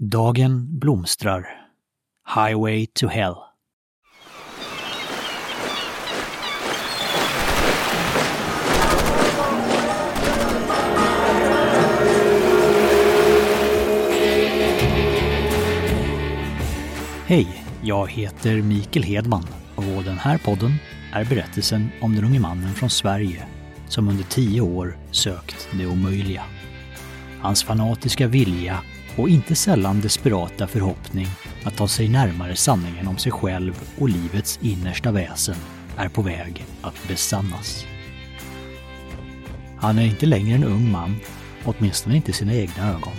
Dagen 0.00 0.78
blomstrar. 0.78 1.46
Highway 2.34 2.86
to 2.86 3.06
Hell. 3.06 3.34
Hej, 17.26 17.64
jag 17.82 18.10
heter 18.10 18.62
Mikael 18.62 19.04
Hedman 19.04 19.46
och 19.76 20.04
den 20.04 20.18
här 20.18 20.38
podden 20.38 20.72
är 21.12 21.24
berättelsen 21.24 21.88
om 22.00 22.14
den 22.14 22.24
unge 22.24 22.40
mannen 22.40 22.74
från 22.74 22.90
Sverige 22.90 23.46
som 23.88 24.08
under 24.08 24.24
tio 24.24 24.60
år 24.60 24.98
sökt 25.10 25.68
det 25.72 25.86
omöjliga. 25.86 26.42
Hans 27.40 27.64
fanatiska 27.64 28.26
vilja 28.26 28.82
och 29.18 29.28
inte 29.28 29.54
sällan 29.54 30.00
desperata 30.00 30.66
förhoppning 30.66 31.26
att 31.64 31.76
ta 31.76 31.88
sig 31.88 32.08
närmare 32.08 32.56
sanningen 32.56 33.08
om 33.08 33.18
sig 33.18 33.32
själv 33.32 33.84
och 33.98 34.08
livets 34.08 34.58
innersta 34.62 35.12
väsen 35.12 35.56
är 35.96 36.08
på 36.08 36.22
väg 36.22 36.64
att 36.82 37.08
besannas. 37.08 37.84
Han 39.76 39.98
är 39.98 40.02
inte 40.02 40.26
längre 40.26 40.54
en 40.54 40.64
ung 40.64 40.90
man, 40.90 41.16
åtminstone 41.64 42.16
inte 42.16 42.30
i 42.30 42.34
sina 42.34 42.54
egna 42.54 42.88
ögon. 42.88 43.16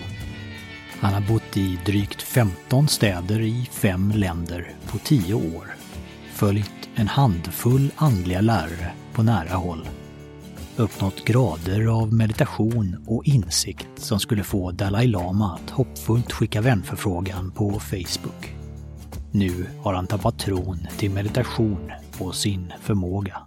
Han 1.00 1.14
har 1.14 1.22
bott 1.22 1.58
i 1.58 1.80
drygt 1.86 2.22
15 2.22 2.88
städer 2.88 3.42
i 3.42 3.70
fem 3.72 4.12
länder 4.16 4.74
på 4.88 4.98
10 4.98 5.34
år. 5.34 5.76
Följt 6.34 6.90
en 6.96 7.08
handfull 7.08 7.92
andliga 7.96 8.42
lärare 8.42 8.92
på 9.14 9.24
nära 9.24 9.56
håll. 9.56 9.88
Uppnått 10.80 11.26
grader 11.26 11.86
av 11.86 12.14
meditation 12.14 13.06
och 13.08 13.26
insikt 13.26 13.88
som 13.96 14.20
skulle 14.20 14.44
få 14.44 14.72
Dalai 14.72 15.08
Lama 15.08 15.54
att 15.54 15.70
hoppfullt 15.70 16.32
skicka 16.32 16.62
vänförfrågan 16.62 17.52
på 17.52 17.80
Facebook. 17.80 18.56
Nu 19.32 19.66
har 19.84 19.94
han 19.94 20.08
tappat 20.08 20.40
tron 20.40 20.88
till 20.98 21.12
meditation 21.12 21.92
och 22.20 22.36
sin 22.36 22.74
förmåga. 22.82 23.42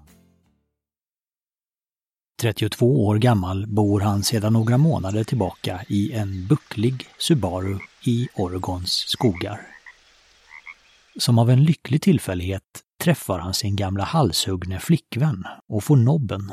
32 2.41 3.07
år 3.07 3.17
gammal 3.19 3.67
bor 3.67 4.01
han 4.01 4.23
sedan 4.23 4.53
några 4.53 4.79
månader 4.79 5.25
tillbaka 5.25 5.85
i 5.89 6.13
en 6.13 6.47
bucklig 6.47 7.07
Subaru 7.19 7.79
i 8.05 8.29
Oregons 8.35 8.93
skogar. 8.93 9.61
Som 11.19 11.39
av 11.39 11.51
en 11.51 11.65
lycklig 11.65 12.03
tillfällighet 12.03 12.83
träffar 13.03 13.39
han 13.39 13.55
sin 13.55 13.77
gamla 13.77 14.05
halshuggne 14.05 14.81
flickvän 14.81 15.45
och 15.69 15.85
får 15.85 15.97
nobben. 15.97 16.53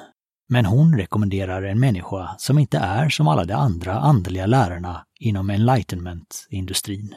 Men 0.52 0.66
hon 0.66 0.98
rekommenderar 0.98 1.64
en 1.64 1.80
människa 1.80 2.36
som 2.38 2.60
inte 2.60 2.78
är 2.78 3.10
som 3.10 3.28
alla 3.28 3.46
de 3.46 3.54
andra 3.54 3.94
andliga 3.94 4.46
lärarna 4.46 5.06
inom 5.20 5.50
enlightenment-industrin. 5.50 7.16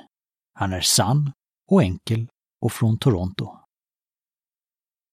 Han 0.54 0.72
är 0.72 0.80
sann 0.80 1.32
och 1.70 1.82
enkel 1.82 2.28
och 2.60 2.72
från 2.72 2.98
Toronto. 2.98 3.58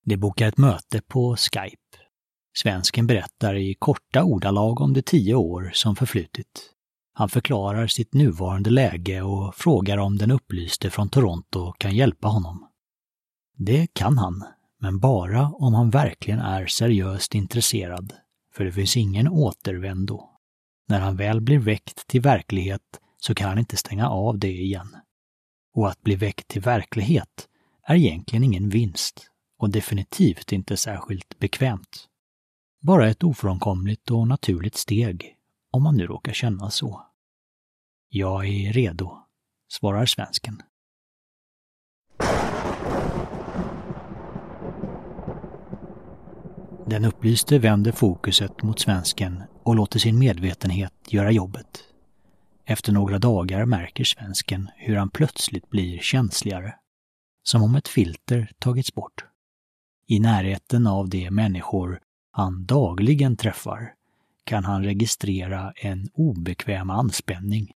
De 0.05 0.17
bokar 0.17 0.47
ett 0.47 0.57
möte 0.57 1.01
på 1.07 1.35
Skype. 1.35 1.97
Svensken 2.57 3.07
berättar 3.07 3.55
i 3.55 3.75
korta 3.79 4.23
ordalag 4.23 4.81
om 4.81 4.93
de 4.93 5.01
tio 5.01 5.35
år 5.35 5.71
som 5.73 5.95
förflutit. 5.95 6.73
Han 7.13 7.29
förklarar 7.29 7.87
sitt 7.87 8.13
nuvarande 8.13 8.69
läge 8.69 9.21
och 9.21 9.55
frågar 9.55 9.97
om 9.97 10.17
den 10.17 10.31
upplyste 10.31 10.89
från 10.89 11.09
Toronto 11.09 11.73
kan 11.77 11.95
hjälpa 11.95 12.27
honom. 12.27 12.67
Det 13.57 13.87
kan 13.93 14.17
han, 14.17 14.43
men 14.79 14.99
bara 14.99 15.47
om 15.47 15.73
han 15.73 15.89
verkligen 15.89 16.39
är 16.39 16.65
seriöst 16.65 17.35
intresserad, 17.35 18.13
för 18.53 18.65
det 18.65 18.71
finns 18.71 18.97
ingen 18.97 19.27
återvändo. 19.27 20.29
När 20.87 20.99
han 20.99 21.15
väl 21.15 21.41
blir 21.41 21.59
väckt 21.59 22.07
till 22.07 22.21
verklighet 22.21 22.99
så 23.17 23.35
kan 23.35 23.49
han 23.49 23.59
inte 23.59 23.77
stänga 23.77 24.09
av 24.09 24.39
det 24.39 24.51
igen. 24.51 24.95
Och 25.73 25.89
att 25.89 26.01
bli 26.01 26.15
väckt 26.15 26.47
till 26.47 26.61
verklighet 26.61 27.47
är 27.83 27.95
egentligen 27.95 28.43
ingen 28.43 28.69
vinst 28.69 29.29
och 29.57 29.69
definitivt 29.69 30.51
inte 30.51 30.77
särskilt 30.77 31.39
bekvämt. 31.39 32.07
Bara 32.81 33.09
ett 33.09 33.23
ofrånkomligt 33.23 34.11
och 34.11 34.27
naturligt 34.27 34.75
steg, 34.75 35.35
om 35.71 35.83
man 35.83 35.97
nu 35.97 36.07
råkar 36.07 36.33
känna 36.33 36.69
så. 36.69 37.05
Jag 38.09 38.45
är 38.47 38.73
redo, 38.73 39.17
svarar 39.67 40.05
svensken. 40.05 40.61
Den 46.89 47.05
upplyste 47.05 47.59
vänder 47.59 47.91
fokuset 47.91 48.63
mot 48.63 48.79
svensken 48.79 49.43
och 49.63 49.75
låter 49.75 49.99
sin 49.99 50.19
medvetenhet 50.19 50.93
göra 51.07 51.31
jobbet. 51.31 51.83
Efter 52.65 52.91
några 52.91 53.19
dagar 53.19 53.65
märker 53.65 54.03
svensken 54.03 54.69
hur 54.75 54.95
han 54.95 55.09
plötsligt 55.09 55.69
blir 55.69 55.99
känsligare. 55.99 56.75
Som 57.43 57.63
om 57.63 57.75
ett 57.75 57.87
filter 57.87 58.51
tagits 58.59 58.93
bort. 58.93 59.25
I 60.07 60.19
närheten 60.19 60.87
av 60.87 61.09
de 61.09 61.31
människor 61.31 61.99
han 62.31 62.65
dagligen 62.65 63.37
träffar 63.37 63.93
kan 64.43 64.65
han 64.65 64.83
registrera 64.83 65.73
en 65.75 66.09
obekväm 66.13 66.89
anspänning 66.89 67.71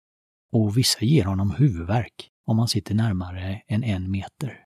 och 0.51 0.77
vissa 0.77 1.05
ger 1.05 1.25
honom 1.25 1.51
huvudvärk 1.51 2.29
om 2.45 2.59
han 2.59 2.67
sitter 2.67 2.95
närmare 2.95 3.61
än 3.67 3.83
en 3.83 4.11
meter. 4.11 4.65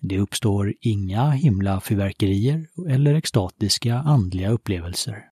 Det 0.00 0.18
uppstår 0.18 0.74
inga 0.80 1.30
himlafyrverkerier 1.30 2.66
eller 2.88 3.14
extatiska 3.14 3.94
andliga 3.94 4.50
upplevelser. 4.50 5.24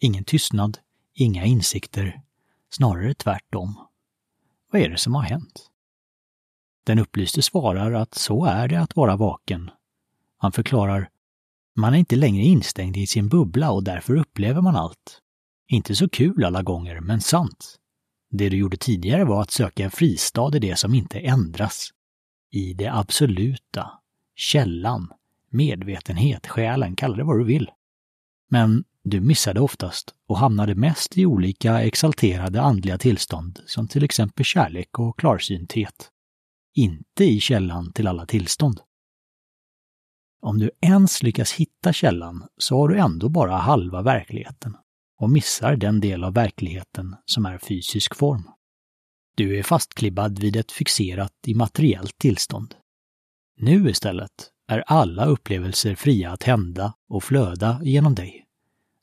Ingen 0.00 0.24
tystnad, 0.24 0.78
inga 1.14 1.44
insikter, 1.44 2.22
snarare 2.70 3.14
tvärtom. 3.14 3.86
Vad 4.72 4.82
är 4.82 4.88
det 4.88 4.98
som 4.98 5.14
har 5.14 5.22
hänt? 5.22 5.70
Den 6.84 6.98
upplyste 6.98 7.42
svarar 7.42 7.92
att 7.92 8.14
så 8.14 8.44
är 8.44 8.68
det 8.68 8.80
att 8.80 8.96
vara 8.96 9.16
vaken. 9.16 9.70
Han 10.38 10.52
förklarar 10.52 11.08
man 11.74 11.94
är 11.94 11.98
inte 11.98 12.16
längre 12.16 12.44
instängd 12.44 12.96
i 12.96 13.06
sin 13.06 13.28
bubbla 13.28 13.70
och 13.70 13.84
därför 13.84 14.16
upplever 14.16 14.60
man 14.60 14.76
allt. 14.76 15.20
Inte 15.68 15.94
så 15.94 16.08
kul 16.08 16.44
alla 16.44 16.62
gånger, 16.62 17.00
men 17.00 17.20
sant. 17.20 17.78
Det 18.30 18.48
du 18.48 18.56
gjorde 18.56 18.76
tidigare 18.76 19.24
var 19.24 19.42
att 19.42 19.50
söka 19.50 19.84
en 19.84 19.90
fristad 19.90 20.56
i 20.56 20.58
det 20.58 20.78
som 20.78 20.94
inte 20.94 21.18
ändras. 21.18 21.90
I 22.50 22.74
det 22.74 22.94
absoluta, 22.94 23.90
källan, 24.42 25.12
medvetenhet, 25.50 26.46
själen, 26.46 26.96
kalla 26.96 27.16
det 27.16 27.24
vad 27.24 27.38
du 27.38 27.44
vill. 27.44 27.70
Men 28.50 28.84
du 29.04 29.20
missade 29.20 29.60
oftast 29.60 30.14
och 30.28 30.38
hamnade 30.38 30.74
mest 30.74 31.18
i 31.18 31.26
olika 31.26 31.82
exalterade 31.82 32.62
andliga 32.62 32.98
tillstånd 32.98 33.60
som 33.66 33.88
till 33.88 34.04
exempel 34.04 34.44
kärlek 34.44 34.98
och 34.98 35.18
klarsynthet. 35.18 36.10
Inte 36.74 37.24
i 37.24 37.40
källan 37.40 37.92
till 37.92 38.06
alla 38.06 38.26
tillstånd. 38.26 38.80
Om 40.40 40.58
du 40.58 40.70
ens 40.80 41.22
lyckas 41.22 41.52
hitta 41.52 41.92
källan 41.92 42.46
så 42.58 42.76
har 42.76 42.88
du 42.88 42.98
ändå 42.98 43.28
bara 43.28 43.56
halva 43.56 44.02
verkligheten 44.02 44.76
och 45.18 45.30
missar 45.30 45.76
den 45.76 46.00
del 46.00 46.24
av 46.24 46.34
verkligheten 46.34 47.16
som 47.24 47.46
är 47.46 47.58
fysisk 47.58 48.14
form. 48.14 48.50
Du 49.34 49.58
är 49.58 49.62
fastklibbad 49.62 50.38
vid 50.38 50.56
ett 50.56 50.72
fixerat 50.72 51.32
immateriellt 51.46 52.18
tillstånd. 52.18 52.74
Nu 53.56 53.90
istället 53.90 54.50
är 54.68 54.84
alla 54.86 55.24
upplevelser 55.24 55.94
fria 55.94 56.32
att 56.32 56.42
hända 56.42 56.94
och 57.08 57.24
flöda 57.24 57.80
genom 57.82 58.14
dig. 58.14 58.46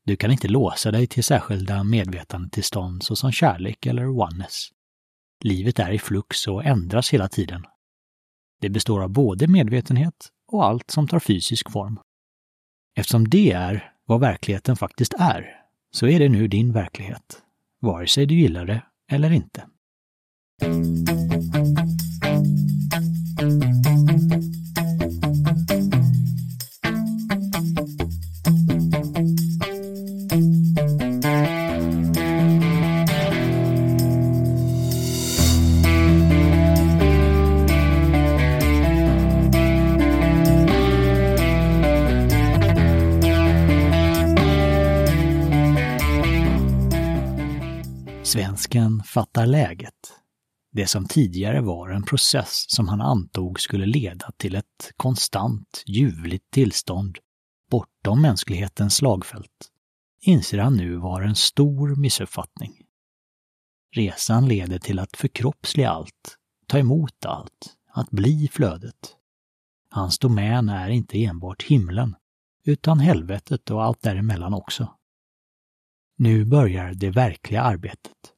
Du 0.06 0.16
kan 0.16 0.32
inte 0.32 0.48
låsa 0.48 0.92
dig 0.92 1.08
till 1.08 1.24
särskilda 1.24 1.84
medvetandetillstånd 1.84 3.04
såsom 3.04 3.32
kärlek 3.32 3.86
eller 3.86 4.08
oneness. 4.10 4.70
Livet 5.44 5.80
är 5.80 5.92
i 5.92 6.00
flux 6.00 6.48
och 6.48 6.66
ändras 6.66 7.14
hela 7.14 7.28
tiden. 7.28 7.66
Det 8.62 8.70
består 8.70 9.04
av 9.04 9.10
både 9.10 9.48
medvetenhet 9.48 10.30
och 10.48 10.66
allt 10.66 10.92
som 10.92 11.08
tar 11.08 11.20
fysisk 11.20 11.72
form. 11.72 12.00
Eftersom 12.96 13.30
det 13.30 13.52
är 13.52 13.94
vad 14.06 14.20
verkligheten 14.20 14.76
faktiskt 14.76 15.14
är, 15.20 15.46
så 15.92 16.08
är 16.08 16.20
det 16.20 16.30
nu 16.30 16.48
din 16.48 16.74
verklighet, 16.74 17.42
vare 17.82 18.08
sig 18.08 18.26
du 18.26 18.36
gillar 18.36 18.66
det 18.66 18.84
eller 19.12 19.32
inte. 19.32 19.68
Svensken 48.70 49.04
fattar 49.04 49.46
läget. 49.46 50.14
Det 50.72 50.88
som 50.88 51.06
tidigare 51.06 51.62
var 51.62 51.90
en 51.90 52.04
process 52.04 52.66
som 52.68 52.88
han 52.88 53.02
antog 53.02 53.60
skulle 53.60 53.86
leda 53.86 54.32
till 54.38 54.56
ett 54.56 54.92
konstant, 54.98 55.84
ljuvligt 55.86 56.52
tillstånd 56.52 57.18
bortom 57.72 58.22
mänsklighetens 58.22 58.96
slagfält, 58.96 59.72
inser 60.22 60.58
han 60.58 60.78
nu 60.78 60.96
var 60.96 61.22
en 61.22 61.36
stor 61.36 61.96
missuppfattning. 61.96 62.74
Resan 63.96 64.48
leder 64.48 64.80
till 64.80 65.00
att 65.00 65.18
förkroppsliga 65.18 65.90
allt, 65.90 66.38
ta 66.68 66.80
emot 66.80 67.26
allt, 67.26 67.76
att 67.94 68.12
bli 68.12 68.50
flödet. 68.52 69.16
Hans 69.90 70.20
domän 70.20 70.70
är 70.70 70.90
inte 70.90 71.24
enbart 71.24 71.64
himlen, 71.64 72.16
utan 72.64 73.00
helvetet 73.00 73.72
och 73.72 73.84
allt 73.84 74.02
däremellan 74.02 74.54
också. 74.54 74.94
Nu 76.18 76.46
börjar 76.46 76.94
det 76.94 77.10
verkliga 77.10 77.62
arbetet. 77.62 78.36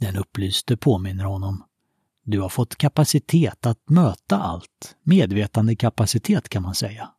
Den 0.00 0.16
upplyste 0.16 0.76
påminner 0.76 1.24
honom. 1.24 1.64
Du 2.24 2.40
har 2.40 2.48
fått 2.48 2.76
kapacitet 2.76 3.66
att 3.66 3.90
möta 3.90 4.38
allt, 4.38 4.96
medvetande 5.02 5.76
kapacitet 5.76 6.48
kan 6.48 6.62
man 6.62 6.74
säga. 6.74 7.10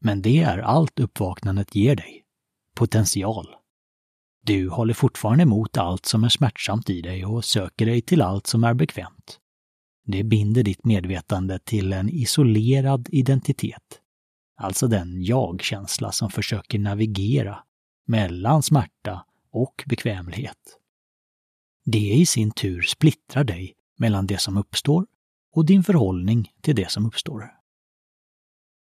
Men 0.00 0.22
det 0.22 0.42
är 0.42 0.58
allt 0.58 1.00
uppvaknandet 1.00 1.74
ger 1.74 1.96
dig. 1.96 2.24
Potential. 2.74 3.46
Du 4.42 4.68
håller 4.68 4.94
fortfarande 4.94 5.42
emot 5.42 5.76
allt 5.76 6.06
som 6.06 6.24
är 6.24 6.28
smärtsamt 6.28 6.90
i 6.90 7.00
dig 7.02 7.24
och 7.24 7.44
söker 7.44 7.86
dig 7.86 8.02
till 8.02 8.22
allt 8.22 8.46
som 8.46 8.64
är 8.64 8.74
bekvämt. 8.74 9.38
Det 10.04 10.24
binder 10.24 10.62
ditt 10.62 10.84
medvetande 10.84 11.58
till 11.58 11.92
en 11.92 12.08
isolerad 12.08 13.08
identitet. 13.12 14.00
Alltså 14.56 14.86
den 14.86 15.24
jag-känsla 15.24 16.12
som 16.12 16.30
försöker 16.30 16.78
navigera 16.78 17.58
mellan 18.06 18.62
smärta 18.62 19.24
och 19.52 19.84
bekvämlighet. 19.86 20.78
Det 21.86 22.12
i 22.12 22.26
sin 22.26 22.50
tur 22.50 22.82
splittrar 22.82 23.44
dig 23.44 23.74
mellan 23.98 24.26
det 24.26 24.38
som 24.40 24.56
uppstår 24.56 25.06
och 25.52 25.66
din 25.66 25.82
förhållning 25.82 26.52
till 26.60 26.74
det 26.74 26.90
som 26.90 27.06
uppstår. 27.06 27.50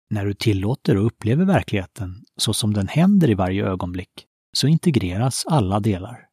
När 0.09 0.25
du 0.25 0.33
tillåter 0.33 0.97
och 0.97 1.05
upplever 1.05 1.45
verkligheten 1.45 2.25
så 2.37 2.53
som 2.53 2.73
den 2.73 2.87
händer 2.87 3.29
i 3.29 3.33
varje 3.33 3.65
ögonblick 3.65 4.27
så 4.53 4.67
integreras 4.67 5.45
alla 5.45 5.79
delar. 5.79 6.27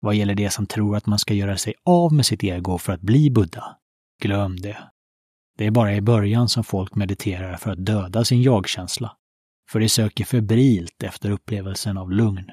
Vad 0.00 0.14
gäller 0.14 0.34
det 0.34 0.50
som 0.50 0.66
tror 0.66 0.96
att 0.96 1.06
man 1.06 1.18
ska 1.18 1.34
göra 1.34 1.56
sig 1.56 1.74
av 1.84 2.12
med 2.12 2.26
sitt 2.26 2.44
ego 2.44 2.78
för 2.78 2.92
att 2.92 3.00
bli 3.00 3.30
Buddha, 3.30 3.76
glöm 4.22 4.56
det. 4.56 4.78
Det 5.58 5.66
är 5.66 5.70
bara 5.70 5.94
i 5.94 6.00
början 6.00 6.48
som 6.48 6.64
folk 6.64 6.94
mediterar 6.94 7.56
för 7.56 7.70
att 7.70 7.86
döda 7.86 8.24
sin 8.24 8.42
jag-känsla, 8.42 9.16
för 9.70 9.80
de 9.80 9.88
söker 9.88 10.24
febrilt 10.24 11.02
efter 11.02 11.30
upplevelsen 11.30 11.98
av 11.98 12.12
lugn. 12.12 12.50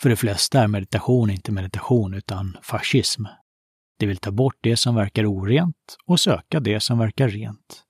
För 0.00 0.08
de 0.08 0.16
flesta 0.16 0.62
är 0.62 0.68
meditation 0.68 1.30
inte 1.30 1.52
meditation 1.52 2.14
utan 2.14 2.56
fascism. 2.62 3.24
De 3.98 4.06
vill 4.06 4.16
ta 4.16 4.30
bort 4.30 4.58
det 4.60 4.76
som 4.76 4.94
verkar 4.94 5.24
orent 5.24 5.96
och 6.06 6.20
söka 6.20 6.60
det 6.60 6.80
som 6.80 6.98
verkar 6.98 7.28
rent. 7.28 7.82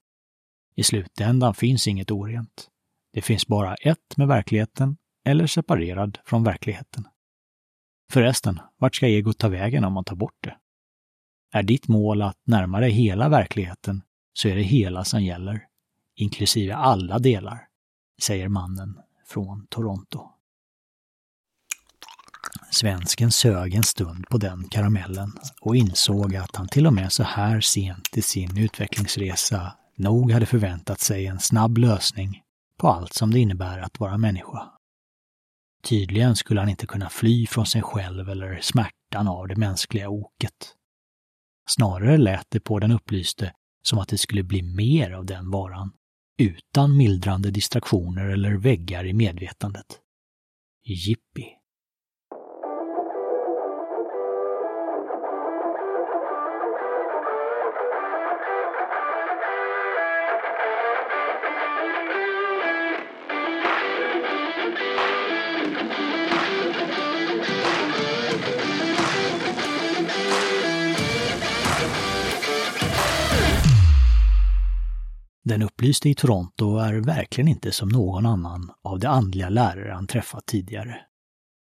I 0.75 0.83
slutändan 0.83 1.55
finns 1.55 1.89
inget 1.89 2.11
orent. 2.11 2.69
Det 3.13 3.23
finns 3.23 3.47
bara 3.47 3.75
ett 3.75 4.17
med 4.17 4.29
verkligheten 4.29 4.97
eller 5.25 5.47
separerad 5.47 6.19
från 6.25 6.45
verkligheten. 6.45 7.05
Förresten, 8.13 8.61
vart 8.79 8.95
ska 8.97 9.07
egot 9.07 9.39
ta 9.39 9.49
vägen 9.49 9.85
om 9.85 9.93
man 9.93 10.05
tar 10.05 10.17
bort 10.17 10.39
det? 10.41 10.57
Är 11.53 11.63
ditt 11.63 11.89
mål 11.89 12.23
att 12.23 12.39
närma 12.45 12.81
dig 12.81 12.91
hela 12.91 13.29
verkligheten 13.29 14.03
så 14.33 14.49
är 14.49 14.57
det 14.57 14.63
hela 14.63 15.05
som 15.05 15.25
gäller, 15.25 15.67
inklusive 16.15 16.75
alla 16.75 17.19
delar, 17.19 17.69
säger 18.23 18.49
mannen 18.49 18.99
från 19.27 19.67
Toronto. 19.67 20.36
Svensken 22.77 23.33
sög 23.33 23.75
en 23.75 23.83
stund 23.83 24.29
på 24.29 24.39
den 24.39 24.69
karamellen 24.69 25.33
och 25.61 25.77
insåg 25.77 26.37
att 26.37 26.57
han 26.57 26.69
till 26.69 26.87
och 26.87 26.93
med 26.93 27.13
så 27.13 27.23
här 27.23 27.61
sent 27.61 28.17
i 28.17 28.23
sin 28.23 28.59
utvecklingsresa 28.59 29.73
nog 29.97 30.33
hade 30.33 30.47
förväntat 30.47 31.01
sig 31.01 31.27
en 31.27 31.41
snabb 31.41 31.79
lösning 31.79 32.43
på 32.79 32.89
allt 32.89 33.13
som 33.13 33.31
det 33.31 33.39
innebär 33.39 33.79
att 33.79 34.01
vara 34.01 34.19
människa. 34.19 34.73
Tydligen 35.83 36.37
skulle 36.37 36.61
han 36.61 36.69
inte 36.69 36.87
kunna 36.87 37.09
fly 37.09 37.47
från 37.47 37.67
sig 37.67 37.83
själv 37.83 38.29
eller 38.29 38.61
smärtan 38.61 39.29
av 39.29 39.49
det 39.49 39.57
mänskliga 39.57 40.09
oket. 40.09 40.75
Snarare 41.69 42.17
lät 42.17 42.47
det 42.51 42.61
på 42.61 42.79
den 42.79 42.91
upplyste 42.91 43.53
som 43.83 43.99
att 43.99 44.09
det 44.09 44.19
skulle 44.19 44.43
bli 44.43 44.63
mer 44.63 45.11
av 45.11 45.27
den 45.27 45.51
varan, 45.51 45.93
utan 46.39 46.97
mildrande 46.97 47.51
distraktioner 47.51 48.29
eller 48.29 48.53
väggar 48.53 49.07
i 49.07 49.13
medvetandet. 49.13 50.01
Jippi! 50.85 51.57
Den 75.49 75.63
upplyste 75.63 76.09
i 76.09 76.15
Toronto 76.15 76.77
är 76.77 76.95
verkligen 76.95 77.49
inte 77.49 77.73
som 77.73 77.89
någon 77.89 78.27
annan 78.27 78.71
av 78.83 78.99
de 78.99 79.07
andliga 79.07 79.49
lärare 79.49 79.93
han 79.93 80.07
träffat 80.07 80.47
tidigare. 80.47 81.01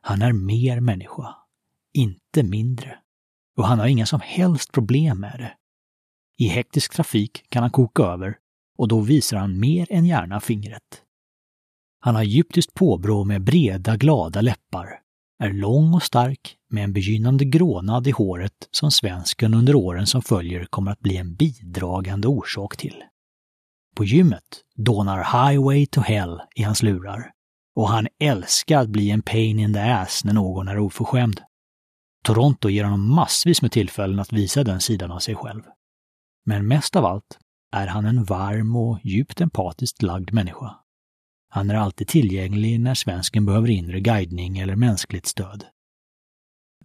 Han 0.01 0.21
är 0.21 0.33
mer 0.33 0.79
människa, 0.79 1.35
inte 1.93 2.43
mindre. 2.43 2.99
Och 3.57 3.67
han 3.67 3.79
har 3.79 3.87
inga 3.87 4.05
som 4.05 4.19
helst 4.23 4.71
problem 4.71 5.19
med 5.19 5.39
det. 5.39 5.53
I 6.45 6.47
hektisk 6.47 6.93
trafik 6.93 7.45
kan 7.49 7.63
han 7.63 7.71
koka 7.71 8.03
över 8.03 8.37
och 8.77 8.87
då 8.87 8.99
visar 8.99 9.37
han 9.37 9.59
mer 9.59 9.87
än 9.89 10.05
gärna 10.05 10.39
fingret. 10.39 11.01
Han 11.99 12.15
har 12.15 12.21
egyptiskt 12.21 12.73
påbrå 12.73 13.23
med 13.23 13.43
breda, 13.43 13.97
glada 13.97 14.41
läppar, 14.41 14.99
är 15.43 15.53
lång 15.53 15.93
och 15.93 16.03
stark 16.03 16.55
med 16.69 16.83
en 16.83 16.93
begynnande 16.93 17.45
grånad 17.45 18.07
i 18.07 18.11
håret 18.11 18.69
som 18.71 18.91
svensken 18.91 19.53
under 19.53 19.75
åren 19.75 20.07
som 20.07 20.21
följer 20.21 20.65
kommer 20.65 20.91
att 20.91 20.99
bli 20.99 21.17
en 21.17 21.35
bidragande 21.35 22.27
orsak 22.27 22.77
till. 22.77 23.03
På 23.97 24.05
gymmet 24.05 24.63
dånar 24.75 25.17
Highway 25.17 25.85
to 25.85 26.01
Hell 26.01 26.41
i 26.55 26.63
hans 26.63 26.83
lurar. 26.83 27.31
Och 27.75 27.89
han 27.89 28.07
älskar 28.19 28.77
att 28.79 28.89
bli 28.89 29.09
en 29.11 29.21
pain 29.21 29.59
in 29.59 29.73
the 29.73 29.79
ass 29.79 30.23
när 30.23 30.33
någon 30.33 30.67
är 30.67 30.79
oförskämd. 30.79 31.41
Toronto 32.23 32.69
ger 32.69 32.83
honom 32.83 33.15
massvis 33.15 33.61
med 33.61 33.71
tillfällen 33.71 34.19
att 34.19 34.33
visa 34.33 34.63
den 34.63 34.81
sidan 34.81 35.11
av 35.11 35.19
sig 35.19 35.35
själv. 35.35 35.61
Men 36.45 36.67
mest 36.67 36.95
av 36.95 37.05
allt 37.05 37.39
är 37.75 37.87
han 37.87 38.05
en 38.05 38.23
varm 38.23 38.75
och 38.75 38.99
djupt 39.03 39.41
empatiskt 39.41 40.01
lagd 40.01 40.33
människa. 40.33 40.75
Han 41.49 41.69
är 41.69 41.75
alltid 41.75 42.07
tillgänglig 42.07 42.79
när 42.79 42.93
svensken 42.93 43.45
behöver 43.45 43.69
inre 43.69 43.99
guidning 43.99 44.57
eller 44.57 44.75
mänskligt 44.75 45.25
stöd. 45.25 45.65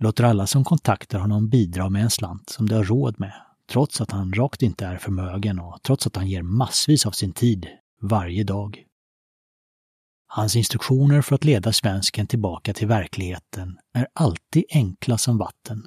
Låter 0.01 0.25
alla 0.25 0.47
som 0.47 0.65
kontaktar 0.65 1.19
honom 1.19 1.49
bidra 1.49 1.89
med 1.89 2.03
en 2.03 2.11
slant 2.11 2.51
som 2.51 2.69
de 2.69 2.75
har 2.75 2.85
råd 2.85 3.21
med 3.21 3.33
trots 3.73 4.01
att 4.01 4.11
han 4.11 4.33
rakt 4.33 4.63
inte 4.63 4.87
är 4.87 4.99
förmögen 4.99 5.59
och 5.59 5.83
trots 5.83 6.07
att 6.07 6.17
han 6.17 6.29
ger 6.29 6.43
massvis 6.43 7.07
av 7.07 7.11
sin 7.11 7.33
tid 7.33 7.67
varje 8.03 8.45
dag. 8.45 8.85
Hans 10.27 10.57
instruktioner 10.57 11.23
för 11.23 11.35
att 11.35 11.45
leda 11.45 11.73
svensken 11.73 12.27
tillbaka 12.27 12.75
till 12.75 12.89
verkligheten 12.89 13.79
är 13.95 14.09
alltid 14.13 14.65
enkla 14.71 15.19
som 15.19 15.39
vatten 15.39 15.87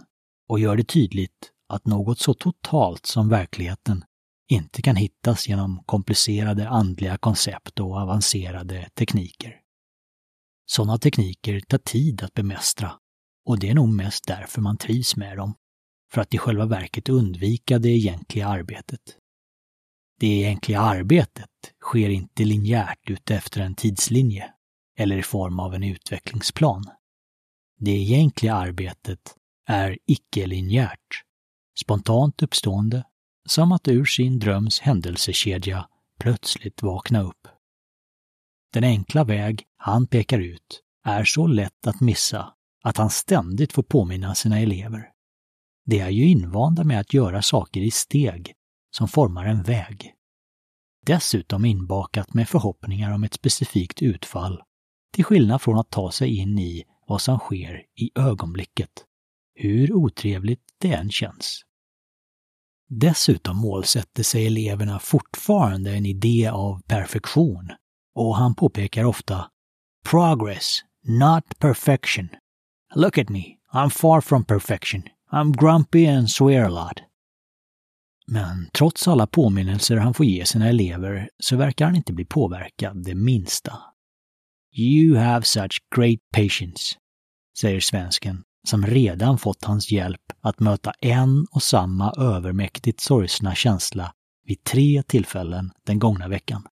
och 0.50 0.60
gör 0.60 0.76
det 0.76 0.84
tydligt 0.84 1.52
att 1.74 1.86
något 1.86 2.20
så 2.20 2.34
totalt 2.34 3.06
som 3.06 3.30
verkligheten 3.30 4.04
inte 4.52 4.82
kan 4.82 4.96
hittas 4.96 5.48
genom 5.48 5.84
komplicerade 5.86 6.70
andliga 6.70 7.18
koncept 7.18 7.80
och 7.80 7.98
avancerade 7.98 8.90
tekniker. 8.94 9.60
Sådana 10.66 10.98
tekniker 10.98 11.60
tar 11.60 11.78
tid 11.78 12.24
att 12.24 12.34
bemästra 12.34 12.92
och 13.46 13.60
det 13.60 13.70
är 13.70 13.76
nog 13.76 13.90
mest 13.90 14.28
därför 14.28 14.62
man 14.62 14.78
trivs 14.78 15.16
med 15.16 15.38
dem 15.38 15.54
för 16.16 16.22
att 16.22 16.34
i 16.34 16.38
själva 16.38 16.66
verket 16.66 17.10
undvika 17.10 17.80
det 17.80 17.90
egentliga 17.90 18.48
arbetet. 18.48 19.02
Det 20.20 20.28
egentliga 20.28 20.80
arbetet 20.80 21.50
sker 21.82 22.10
inte 22.10 22.44
linjärt 22.44 23.10
utefter 23.10 23.62
en 23.62 23.76
tidslinje 23.76 24.54
eller 24.98 25.18
i 25.18 25.24
form 25.24 25.60
av 25.60 25.76
en 25.76 25.84
utvecklingsplan. 25.84 26.84
Det 27.80 27.92
egentliga 27.92 28.54
arbetet 28.54 29.36
är 29.68 29.98
icke-linjärt, 30.06 31.24
spontant 31.80 32.44
uppstående, 32.44 33.04
som 33.46 33.72
att 33.72 33.88
ur 33.88 34.06
sin 34.06 34.40
dröms 34.40 34.80
händelsekedja 34.80 35.88
plötsligt 36.20 36.84
vakna 36.84 37.22
upp. 37.22 37.48
Den 38.74 38.84
enkla 38.84 39.24
väg 39.24 39.64
han 39.78 40.08
pekar 40.08 40.40
ut 40.40 40.82
är 41.04 41.24
så 41.24 41.48
lätt 41.48 41.88
att 41.88 42.02
missa 42.02 42.54
att 42.84 42.98
han 42.98 43.10
ständigt 43.10 43.74
får 43.74 43.84
påminna 43.84 44.36
sina 44.36 44.60
elever. 44.60 45.15
De 45.86 46.00
är 46.00 46.10
ju 46.10 46.26
invanda 46.26 46.84
med 46.84 47.00
att 47.00 47.14
göra 47.14 47.42
saker 47.42 47.82
i 47.82 47.92
steg 47.92 48.54
som 48.92 49.08
formar 49.08 49.46
en 49.46 49.64
väg. 49.64 50.14
Dessutom 51.06 51.66
inbakat 51.66 52.34
med 52.34 52.50
förhoppningar 52.50 53.12
om 53.12 53.24
ett 53.24 53.34
specifikt 53.34 54.02
utfall, 54.02 54.62
till 55.14 55.24
skillnad 55.24 55.62
från 55.62 55.80
att 55.80 55.90
ta 55.90 56.12
sig 56.12 56.38
in 56.38 56.60
i 56.60 56.84
vad 57.08 57.22
som 57.22 57.40
sker 57.40 57.84
i 57.96 58.12
ögonblicket, 58.16 58.92
hur 59.56 59.94
otrevligt 59.94 60.64
det 60.78 60.94
än 60.94 61.12
känns. 61.12 61.62
Dessutom 62.90 63.58
målsätter 63.58 64.24
sig 64.24 64.48
eleverna 64.48 65.00
fortfarande 65.00 65.92
en 65.92 66.06
idé 66.06 66.48
av 66.48 66.82
perfektion 66.82 67.72
och 68.16 68.36
han 68.36 68.56
påpekar 68.56 69.04
ofta 69.04 69.52
Progress, 70.10 70.80
not 71.04 71.60
perfection. 71.60 72.30
Look 72.96 73.18
at 73.18 73.30
me, 73.30 73.44
I'm 73.74 73.90
far 73.90 74.22
from 74.22 74.44
perfection. 74.44 75.04
I'm 75.36 75.52
grumpy 75.52 76.08
and 76.08 76.32
swear 76.32 76.66
a 76.66 76.70
lot. 76.70 77.02
Men 78.28 78.70
trots 78.74 79.08
alla 79.08 79.28
påminnelser 79.28 79.98
han 79.98 80.14
får 80.14 80.26
ge 80.26 80.46
sina 80.46 80.70
elever 80.70 81.30
så 81.40 81.56
verkar 81.56 81.86
han 81.86 81.96
inte 81.96 82.14
bli 82.14 82.26
påverkad 82.26 83.04
det 83.04 83.16
minsta. 83.16 83.80
You 84.78 85.18
have 85.18 85.46
such 85.46 85.80
great 85.96 86.20
patience, 86.34 86.96
säger 87.58 87.80
svensken 87.80 88.44
som 88.68 88.86
redan 88.86 89.38
fått 89.38 89.64
hans 89.64 89.92
hjälp 89.92 90.22
att 90.42 90.60
möta 90.60 90.94
en 91.00 91.46
och 91.52 91.64
samma 91.64 92.14
övermäktigt 92.18 93.00
sorgsna 93.00 93.56
känsla 93.56 94.14
vid 94.44 94.64
tre 94.64 95.04
tillfällen 95.04 95.72
den 95.86 96.00
gångna 96.00 96.28
veckan. 96.28 96.68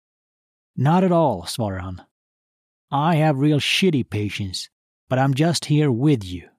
Not 0.75 1.03
at 1.03 1.11
all, 1.11 1.47
svarar 1.47 1.79
han. 1.79 2.01
I 3.13 3.21
have 3.21 3.47
real 3.47 3.59
shitty 3.59 4.03
patience, 4.03 4.69
but 5.09 5.19
I'm 5.19 5.35
just 5.35 5.65
here 5.65 6.05
with 6.05 6.25
you. 6.25 6.52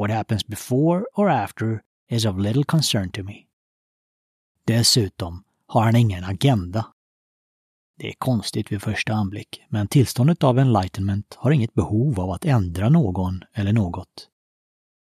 What 0.00 0.10
happens 0.10 0.46
before 0.46 1.04
or 1.14 1.30
after 1.30 1.82
is 2.10 2.26
of 2.26 2.38
little 2.38 2.64
concern 2.64 3.10
to 3.10 3.22
me. 3.22 3.46
Dessutom 4.64 5.44
har 5.66 5.82
han 5.82 5.96
ingen 5.96 6.24
agenda. 6.24 6.86
Det 7.98 8.08
är 8.08 8.14
konstigt 8.18 8.72
vid 8.72 8.82
första 8.82 9.12
anblick, 9.12 9.62
men 9.68 9.88
tillståndet 9.88 10.44
av 10.44 10.58
enlightenment 10.58 11.34
har 11.38 11.50
inget 11.50 11.74
behov 11.74 12.20
av 12.20 12.30
att 12.30 12.44
ändra 12.44 12.88
någon 12.88 13.42
eller 13.52 13.72
något. 13.72 14.28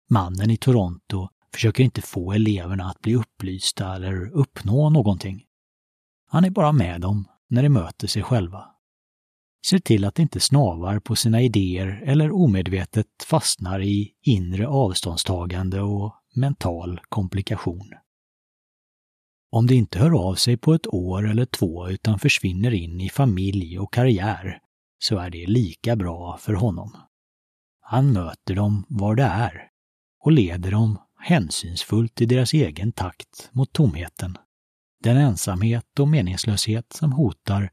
Mannen 0.10 0.51
i 0.51 0.58
Toronto 0.58 1.29
försöker 1.53 1.84
inte 1.84 2.01
få 2.01 2.31
eleverna 2.31 2.89
att 2.89 3.01
bli 3.01 3.15
upplysta 3.15 3.96
eller 3.96 4.29
uppnå 4.29 4.89
någonting. 4.89 5.46
Han 6.27 6.46
är 6.46 6.50
bara 6.50 6.72
med 6.72 7.01
dem 7.01 7.27
när 7.48 7.63
de 7.63 7.69
möter 7.69 8.08
sig 8.08 8.24
själva. 8.24 8.67
Ser 9.66 9.80
till 9.80 10.06
att 10.06 10.16
de 10.16 10.22
inte 10.22 10.39
snavar 10.39 11.00
på 11.00 11.16
sina 11.16 11.42
idéer 11.42 12.04
eller 12.06 12.32
omedvetet 12.32 13.08
fastnar 13.25 13.82
i 13.82 14.12
inre 14.22 14.68
avståndstagande 14.68 15.82
och 15.82 16.16
mental 16.36 17.00
komplikation. 17.10 17.94
Om 19.51 19.68
det 19.68 19.75
inte 19.75 20.00
hör 20.00 20.30
av 20.30 20.36
sig 20.36 20.58
på 20.58 20.74
ett 20.74 20.88
år 20.88 21.30
eller 21.30 21.46
två 21.46 21.89
utan 21.89 22.20
försvinner 22.20 22.72
in 22.72 23.01
i 23.01 23.10
familj 23.10 23.80
och 23.80 23.94
karriär 23.94 24.60
så 25.00 25.18
är 25.18 25.30
det 25.30 25.46
lika 25.46 25.96
bra 25.96 26.38
för 26.38 26.54
honom. 26.54 26.92
Han 27.82 28.13
möter 28.13 28.56
dem 28.56 28.86
var 28.89 29.16
det 29.16 29.24
är 29.24 29.68
och 30.24 30.32
leder 30.32 30.72
dem 30.72 30.98
hänsynsfullt 31.20 32.22
i 32.22 32.25
deras 32.25 32.54
egen 32.54 32.92
takt 32.92 33.50
mot 33.51 33.74
tomheten. 33.74 34.38
Den 35.04 35.18
ensamhet 35.18 36.00
och 36.00 36.08
meningslöshet 36.08 36.94
som 36.94 37.12
hotar 37.12 37.72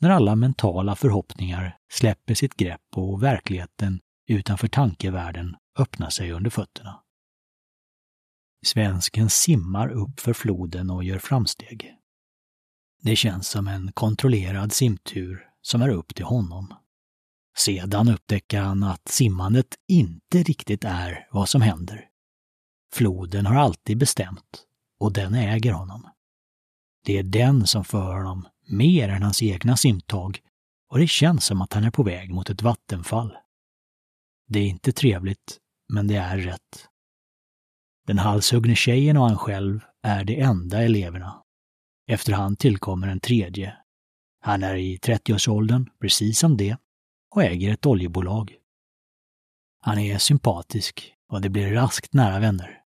när 0.00 0.10
alla 0.10 0.36
mentala 0.36 0.96
förhoppningar 0.96 1.78
släpper 1.90 2.34
sitt 2.34 2.54
grepp 2.54 2.80
och 2.96 3.22
verkligheten 3.22 4.00
utanför 4.28 4.68
tankevärlden 4.68 5.56
öppnar 5.78 6.10
sig 6.10 6.32
under 6.32 6.50
fötterna. 6.50 7.00
Svensken 8.66 9.30
simmar 9.30 9.88
upp 9.88 10.20
för 10.20 10.32
floden 10.32 10.90
och 10.90 11.04
gör 11.04 11.18
framsteg. 11.18 11.94
Det 13.02 13.16
känns 13.16 13.48
som 13.48 13.68
en 13.68 13.92
kontrollerad 13.92 14.72
simtur 14.72 15.48
som 15.62 15.82
är 15.82 15.88
upp 15.88 16.14
till 16.14 16.24
honom. 16.24 16.74
Sedan 17.58 18.08
upptäcker 18.08 18.60
han 18.60 18.82
att 18.82 19.08
simmandet 19.08 19.74
inte 19.88 20.42
riktigt 20.42 20.84
är 20.84 21.28
vad 21.30 21.48
som 21.48 21.62
händer. 21.62 22.08
Floden 22.92 23.46
har 23.46 23.54
alltid 23.54 23.98
bestämt 23.98 24.64
och 25.00 25.12
den 25.12 25.34
äger 25.34 25.72
honom. 25.72 26.10
Det 27.04 27.18
är 27.18 27.22
den 27.22 27.66
som 27.66 27.84
för 27.84 28.14
honom 28.14 28.48
mer 28.68 29.08
än 29.08 29.22
hans 29.22 29.42
egna 29.42 29.76
simtag 29.76 30.40
och 30.88 30.98
det 30.98 31.06
känns 31.06 31.44
som 31.44 31.60
att 31.60 31.72
han 31.72 31.84
är 31.84 31.90
på 31.90 32.02
väg 32.02 32.30
mot 32.30 32.50
ett 32.50 32.62
vattenfall. 32.62 33.36
Det 34.48 34.58
är 34.58 34.66
inte 34.66 34.92
trevligt, 34.92 35.58
men 35.88 36.06
det 36.06 36.16
är 36.16 36.38
rätt. 36.38 36.88
Den 38.06 38.18
halshuggne 38.18 38.74
tjejen 38.74 39.16
och 39.16 39.28
han 39.28 39.38
själv 39.38 39.80
är 40.02 40.24
de 40.24 40.40
enda 40.40 40.82
eleverna. 40.82 41.42
Efterhand 42.06 42.58
tillkommer 42.58 43.08
en 43.08 43.20
tredje. 43.20 43.76
Han 44.40 44.62
är 44.62 44.74
i 44.74 44.96
30-årsåldern, 44.96 45.90
precis 46.00 46.38
som 46.38 46.56
det, 46.56 46.76
och 47.30 47.42
äger 47.42 47.72
ett 47.72 47.86
oljebolag. 47.86 48.54
Han 49.80 49.98
är 49.98 50.18
sympatisk 50.18 51.14
och 51.28 51.40
det 51.40 51.48
blir 51.48 51.72
raskt 51.72 52.12
nära 52.12 52.38
vänner. 52.38 52.82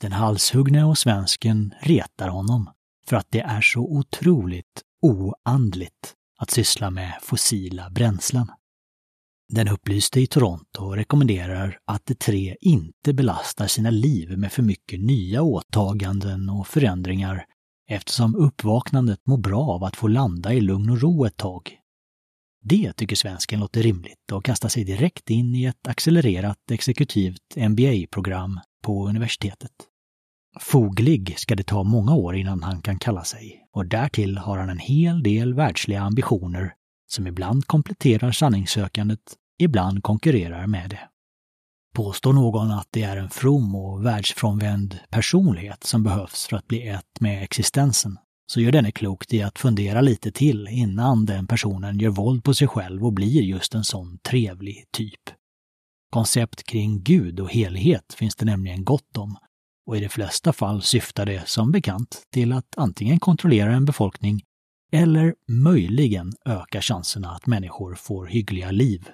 Den 0.00 0.12
halshuggne 0.12 0.84
och 0.84 0.98
svensken 0.98 1.74
retar 1.80 2.28
honom 2.28 2.70
för 3.06 3.16
att 3.16 3.26
det 3.30 3.40
är 3.40 3.60
så 3.60 3.80
otroligt 3.80 4.82
oandligt 5.02 6.14
att 6.38 6.50
syssla 6.50 6.90
med 6.90 7.12
fossila 7.22 7.90
bränslen. 7.90 8.48
Den 9.48 9.68
upplyste 9.68 10.20
i 10.20 10.26
Toronto 10.26 10.90
rekommenderar 10.90 11.78
att 11.84 12.06
de 12.06 12.14
tre 12.14 12.56
inte 12.60 13.12
belastar 13.12 13.66
sina 13.66 13.90
liv 13.90 14.38
med 14.38 14.52
för 14.52 14.62
mycket 14.62 15.00
nya 15.00 15.42
åtaganden 15.42 16.48
och 16.48 16.66
förändringar 16.66 17.46
eftersom 17.88 18.36
uppvaknandet 18.36 19.20
mår 19.26 19.38
bra 19.38 19.62
av 19.62 19.84
att 19.84 19.96
få 19.96 20.08
landa 20.08 20.52
i 20.52 20.60
lugn 20.60 20.90
och 20.90 21.00
ro 21.00 21.24
ett 21.24 21.36
tag. 21.36 21.78
Det 22.64 22.92
tycker 22.92 23.16
svensken 23.16 23.60
låter 23.60 23.82
rimligt 23.82 24.32
och 24.32 24.44
kastar 24.44 24.68
sig 24.68 24.84
direkt 24.84 25.30
in 25.30 25.54
i 25.54 25.64
ett 25.64 25.86
accelererat 25.88 26.70
exekutivt 26.70 27.56
MBA-program 27.56 28.60
på 28.82 29.08
universitetet. 29.08 29.72
Foglig 30.60 31.34
ska 31.38 31.54
det 31.54 31.62
ta 31.62 31.82
många 31.82 32.14
år 32.14 32.36
innan 32.36 32.62
han 32.62 32.82
kan 32.82 32.98
kalla 32.98 33.24
sig 33.24 33.66
och 33.72 33.86
därtill 33.86 34.38
har 34.38 34.58
han 34.58 34.70
en 34.70 34.78
hel 34.78 35.22
del 35.22 35.54
världsliga 35.54 36.00
ambitioner 36.00 36.74
som 37.06 37.26
ibland 37.26 37.66
kompletterar 37.66 38.32
sanningssökandet, 38.32 39.36
ibland 39.58 40.02
konkurrerar 40.02 40.66
med 40.66 40.90
det. 40.90 41.08
Påstår 41.94 42.32
någon 42.32 42.70
att 42.70 42.88
det 42.90 43.02
är 43.02 43.16
en 43.16 43.30
from 43.30 43.74
och 43.74 44.06
världsfrånvänd 44.06 44.98
personlighet 45.10 45.84
som 45.84 46.02
behövs 46.02 46.46
för 46.46 46.56
att 46.56 46.68
bli 46.68 46.88
ett 46.88 47.20
med 47.20 47.42
existensen, 47.42 48.18
så 48.46 48.60
gör 48.60 48.72
denne 48.72 48.92
klokt 48.92 49.34
i 49.34 49.42
att 49.42 49.58
fundera 49.58 50.00
lite 50.00 50.32
till 50.32 50.68
innan 50.70 51.26
den 51.26 51.46
personen 51.46 51.98
gör 51.98 52.10
våld 52.10 52.44
på 52.44 52.54
sig 52.54 52.68
själv 52.68 53.04
och 53.04 53.12
blir 53.12 53.42
just 53.42 53.74
en 53.74 53.84
sån 53.84 54.18
trevlig 54.18 54.84
typ. 54.90 55.20
Koncept 56.10 56.62
kring 56.64 57.02
Gud 57.02 57.40
och 57.40 57.52
helighet 57.52 58.14
finns 58.14 58.36
det 58.36 58.44
nämligen 58.44 58.84
gott 58.84 59.16
om 59.16 59.36
och 59.86 59.96
i 59.96 60.00
de 60.00 60.08
flesta 60.08 60.52
fall 60.52 60.82
syftar 60.82 61.26
det 61.26 61.48
som 61.48 61.72
bekant 61.72 62.22
till 62.30 62.52
att 62.52 62.74
antingen 62.76 63.20
kontrollera 63.20 63.72
en 63.72 63.84
befolkning 63.84 64.42
eller 64.92 65.34
möjligen 65.48 66.32
öka 66.44 66.80
chanserna 66.80 67.30
att 67.30 67.46
människor 67.46 67.94
får 67.94 68.26
hyggliga 68.26 68.70
liv. 68.70 69.08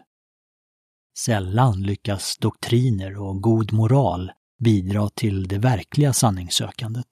Sällan 1.19 1.83
lyckas 1.83 2.37
doktriner 2.37 3.17
och 3.17 3.43
god 3.43 3.73
moral 3.73 4.33
bidra 4.65 5.09
till 5.09 5.49
det 5.49 5.59
verkliga 5.59 6.13
sanningssökandet. 6.13 7.07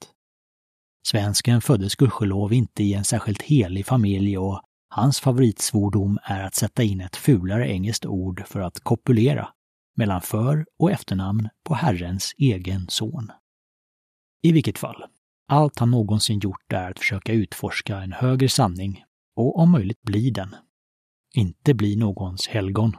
Svensken 1.06 1.60
föddes 1.60 1.94
gudskelov 1.94 2.52
inte 2.52 2.82
i 2.82 2.94
en 2.94 3.04
särskilt 3.04 3.42
helig 3.42 3.86
familj 3.86 4.38
och 4.38 4.62
hans 4.88 5.20
favoritsvordom 5.20 6.18
är 6.22 6.42
att 6.42 6.54
sätta 6.54 6.82
in 6.82 7.00
ett 7.00 7.16
fulare 7.16 7.68
engelskt 7.68 8.06
ord 8.06 8.42
för 8.46 8.60
att 8.60 8.80
kopulera 8.80 9.48
mellan 9.96 10.22
för 10.22 10.66
och 10.78 10.90
efternamn 10.90 11.48
på 11.64 11.74
Herrens 11.74 12.34
egen 12.38 12.86
son. 12.88 13.30
I 14.42 14.52
vilket 14.52 14.78
fall, 14.78 15.04
allt 15.48 15.78
han 15.78 15.90
någonsin 15.90 16.38
gjort 16.38 16.72
är 16.72 16.90
att 16.90 16.98
försöka 16.98 17.32
utforska 17.32 17.96
en 17.96 18.12
högre 18.12 18.48
sanning 18.48 19.04
och 19.36 19.58
om 19.58 19.70
möjligt 19.70 20.02
bli 20.02 20.30
den. 20.30 20.54
Inte 21.34 21.74
bli 21.74 21.96
någons 21.96 22.48
helgon. 22.48 22.96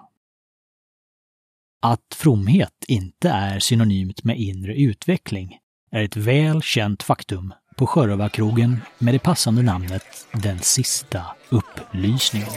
Att 1.82 2.16
fromhet 2.16 2.86
inte 2.88 3.30
är 3.30 3.60
synonymt 3.60 4.24
med 4.24 4.40
inre 4.40 4.76
utveckling 4.76 5.58
är 5.92 6.04
ett 6.04 6.18
väl 6.18 6.62
känt 6.62 7.04
faktum 7.04 7.54
på 7.76 7.88
Sjörövarkrogen 7.88 8.82
med 8.98 9.14
det 9.14 9.20
passande 9.20 9.62
namnet 9.62 10.28
Den 10.32 10.60
sista 10.60 11.26
upplysningen. 11.50 12.50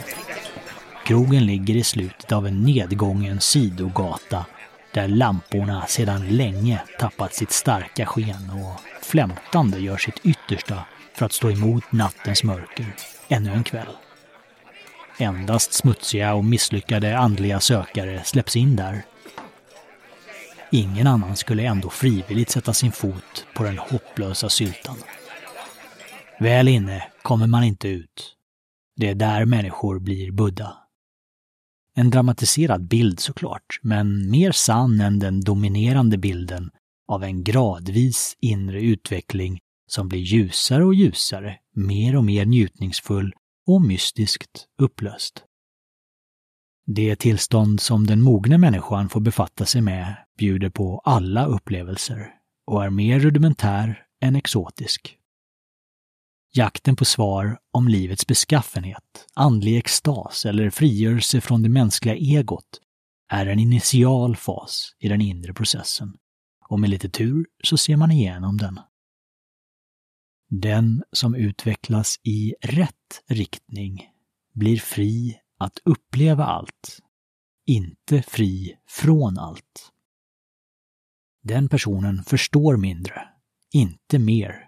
Krogen 1.05 1.45
ligger 1.45 1.75
i 1.75 1.83
slutet 1.83 2.31
av 2.31 2.47
en 2.47 2.63
nedgången 2.63 3.39
sidogata 3.39 4.45
där 4.93 5.07
lamporna 5.07 5.85
sedan 5.87 6.27
länge 6.27 6.81
tappat 6.99 7.33
sitt 7.33 7.51
starka 7.51 8.05
sken 8.05 8.49
och 8.49 9.05
flämtande 9.05 9.79
gör 9.79 9.97
sitt 9.97 10.25
yttersta 10.25 10.85
för 11.13 11.25
att 11.25 11.33
stå 11.33 11.51
emot 11.51 11.91
nattens 11.91 12.43
mörker 12.43 12.85
ännu 13.27 13.51
en 13.51 13.63
kväll. 13.63 13.97
Endast 15.17 15.73
smutsiga 15.73 16.33
och 16.33 16.45
misslyckade 16.45 17.17
andliga 17.17 17.59
sökare 17.59 18.23
släpps 18.23 18.55
in 18.55 18.75
där. 18.75 19.03
Ingen 20.71 21.07
annan 21.07 21.35
skulle 21.35 21.63
ändå 21.63 21.89
frivilligt 21.89 22.49
sätta 22.49 22.73
sin 22.73 22.91
fot 22.91 23.45
på 23.53 23.63
den 23.63 23.77
hopplösa 23.77 24.49
syltan. 24.49 24.97
Väl 26.39 26.67
inne 26.67 27.03
kommer 27.21 27.47
man 27.47 27.63
inte 27.63 27.87
ut. 27.87 28.35
Det 28.95 29.09
är 29.09 29.15
där 29.15 29.45
människor 29.45 29.99
blir 29.99 30.31
Buddha. 30.31 30.80
En 31.95 32.09
dramatiserad 32.09 32.87
bild 32.87 33.19
såklart, 33.19 33.79
men 33.81 34.29
mer 34.29 34.51
sann 34.51 35.01
än 35.01 35.19
den 35.19 35.41
dominerande 35.41 36.17
bilden 36.17 36.71
av 37.07 37.23
en 37.23 37.43
gradvis 37.43 38.37
inre 38.39 38.81
utveckling 38.81 39.59
som 39.87 40.07
blir 40.09 40.19
ljusare 40.19 40.85
och 40.85 40.95
ljusare, 40.95 41.57
mer 41.75 42.15
och 42.15 42.23
mer 42.23 42.45
njutningsfull 42.45 43.33
och 43.67 43.81
mystiskt 43.81 44.65
upplöst. 44.81 45.43
Det 46.85 47.15
tillstånd 47.15 47.81
som 47.81 48.07
den 48.07 48.21
mogne 48.21 48.57
människan 48.57 49.09
får 49.09 49.19
befatta 49.19 49.65
sig 49.65 49.81
med 49.81 50.15
bjuder 50.37 50.69
på 50.69 51.01
alla 51.03 51.45
upplevelser 51.45 52.27
och 52.67 52.83
är 52.83 52.89
mer 52.89 53.19
rudimentär 53.19 54.05
än 54.21 54.35
exotisk. 54.35 55.17
Jakten 56.53 56.95
på 56.95 57.05
svar 57.05 57.59
om 57.71 57.87
livets 57.87 58.27
beskaffenhet, 58.27 59.27
andlig 59.33 59.77
extas 59.77 60.45
eller 60.45 60.69
frigörelse 60.69 61.41
från 61.41 61.61
det 61.61 61.69
mänskliga 61.69 62.15
egot 62.15 62.81
är 63.29 63.45
en 63.45 63.59
initial 63.59 64.35
fas 64.35 64.95
i 64.99 65.07
den 65.07 65.21
inre 65.21 65.53
processen 65.53 66.17
och 66.69 66.79
med 66.79 66.89
lite 66.89 67.09
tur 67.09 67.45
så 67.63 67.77
ser 67.77 67.95
man 67.97 68.11
igenom 68.11 68.57
den. 68.57 68.79
Den 70.49 71.03
som 71.11 71.35
utvecklas 71.35 72.19
i 72.23 72.53
rätt 72.61 73.23
riktning 73.27 74.09
blir 74.53 74.77
fri 74.77 75.39
att 75.57 75.79
uppleva 75.85 76.45
allt, 76.45 76.99
inte 77.65 78.21
fri 78.21 78.77
från 78.87 79.37
allt. 79.37 79.91
Den 81.43 81.69
personen 81.69 82.23
förstår 82.23 82.77
mindre, 82.77 83.29
inte 83.71 84.19
mer, 84.19 84.60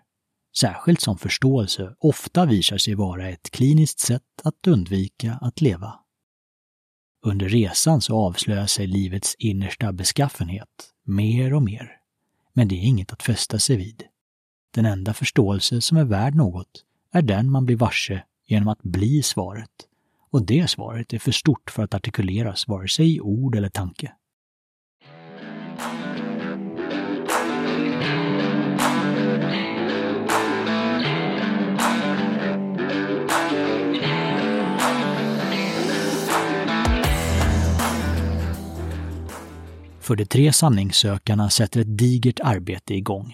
särskilt 0.57 1.01
som 1.01 1.17
förståelse 1.17 1.95
ofta 2.00 2.45
visar 2.45 2.77
sig 2.77 2.95
vara 2.95 3.29
ett 3.29 3.51
kliniskt 3.51 4.00
sätt 4.00 4.41
att 4.43 4.67
undvika 4.67 5.38
att 5.41 5.62
leva. 5.62 6.00
Under 7.25 7.50
resan 7.50 8.01
så 8.01 8.15
avslöjar 8.15 8.67
sig 8.67 8.88
livets 8.88 9.36
innersta 9.39 9.93
beskaffenhet 9.93 10.93
mer 11.03 11.53
och 11.53 11.63
mer. 11.63 11.91
Men 12.53 12.67
det 12.67 12.75
är 12.75 12.83
inget 12.83 13.13
att 13.13 13.24
fästa 13.24 13.60
sig 13.60 13.77
vid. 13.77 14.03
Den 14.74 14.86
enda 14.86 15.13
förståelse 15.13 15.81
som 15.81 15.98
är 15.98 16.03
värd 16.03 16.36
något 16.36 16.86
är 17.12 17.22
den 17.22 17.51
man 17.51 17.65
blir 17.65 17.75
varse 17.75 18.24
genom 18.48 18.67
att 18.67 18.81
bli 18.81 19.24
svaret. 19.24 19.69
Och 20.31 20.45
det 20.45 20.69
svaret 20.69 21.13
är 21.13 21.19
för 21.19 21.31
stort 21.31 21.72
för 21.72 21.83
att 21.83 21.93
artikuleras 21.93 22.67
vare 22.67 22.88
sig 22.88 23.15
i 23.15 23.22
ord 23.22 23.55
eller 23.55 23.69
tanke. 23.69 24.13
För 40.03 40.15
de 40.15 40.25
tre 40.25 40.53
sanningssökarna 40.53 41.50
sätter 41.50 41.81
ett 41.81 41.98
digert 41.98 42.39
arbete 42.39 42.93
igång. 42.93 43.33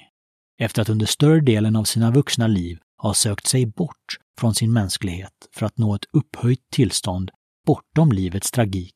Efter 0.60 0.82
att 0.82 0.90
under 0.90 1.06
större 1.06 1.40
delen 1.40 1.76
av 1.76 1.84
sina 1.84 2.12
vuxna 2.12 2.48
liv 2.48 2.80
ha 3.02 3.14
sökt 3.14 3.48
sig 3.48 3.66
bort 3.66 4.18
från 4.40 4.56
sin 4.56 4.74
mänsklighet 4.74 5.34
för 5.52 5.66
att 5.66 5.78
nå 5.78 5.96
ett 5.96 6.06
upphöjt 6.14 6.70
tillstånd 6.72 7.32
bortom 7.66 8.12
livets 8.12 8.52
tragik 8.52 8.96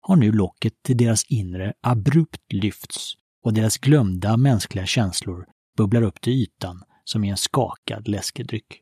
har 0.00 0.16
nu 0.16 0.32
locket 0.32 0.72
till 0.82 0.96
deras 0.96 1.24
inre 1.24 1.72
abrupt 1.80 2.52
lyfts 2.52 3.14
och 3.44 3.54
deras 3.54 3.78
glömda 3.78 4.36
mänskliga 4.36 4.86
känslor 4.86 5.46
bubblar 5.76 6.02
upp 6.02 6.20
till 6.20 6.32
ytan 6.32 6.82
som 7.04 7.24
i 7.24 7.28
en 7.28 7.36
skakad 7.36 8.08
läskedryck. 8.08 8.80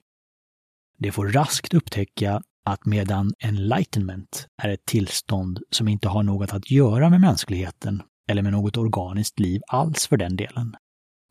De 0.98 1.12
får 1.12 1.28
raskt 1.28 1.74
upptäcka 1.74 2.42
att 2.64 2.86
medan 2.86 3.34
enlightenment 3.38 4.48
är 4.62 4.68
ett 4.68 4.84
tillstånd 4.84 5.60
som 5.70 5.88
inte 5.88 6.08
har 6.08 6.22
något 6.22 6.52
att 6.52 6.70
göra 6.70 7.10
med 7.10 7.20
mänskligheten 7.20 8.02
eller 8.30 8.42
med 8.42 8.52
något 8.52 8.76
organiskt 8.76 9.40
liv 9.40 9.62
alls 9.66 10.06
för 10.06 10.16
den 10.16 10.36
delen, 10.36 10.76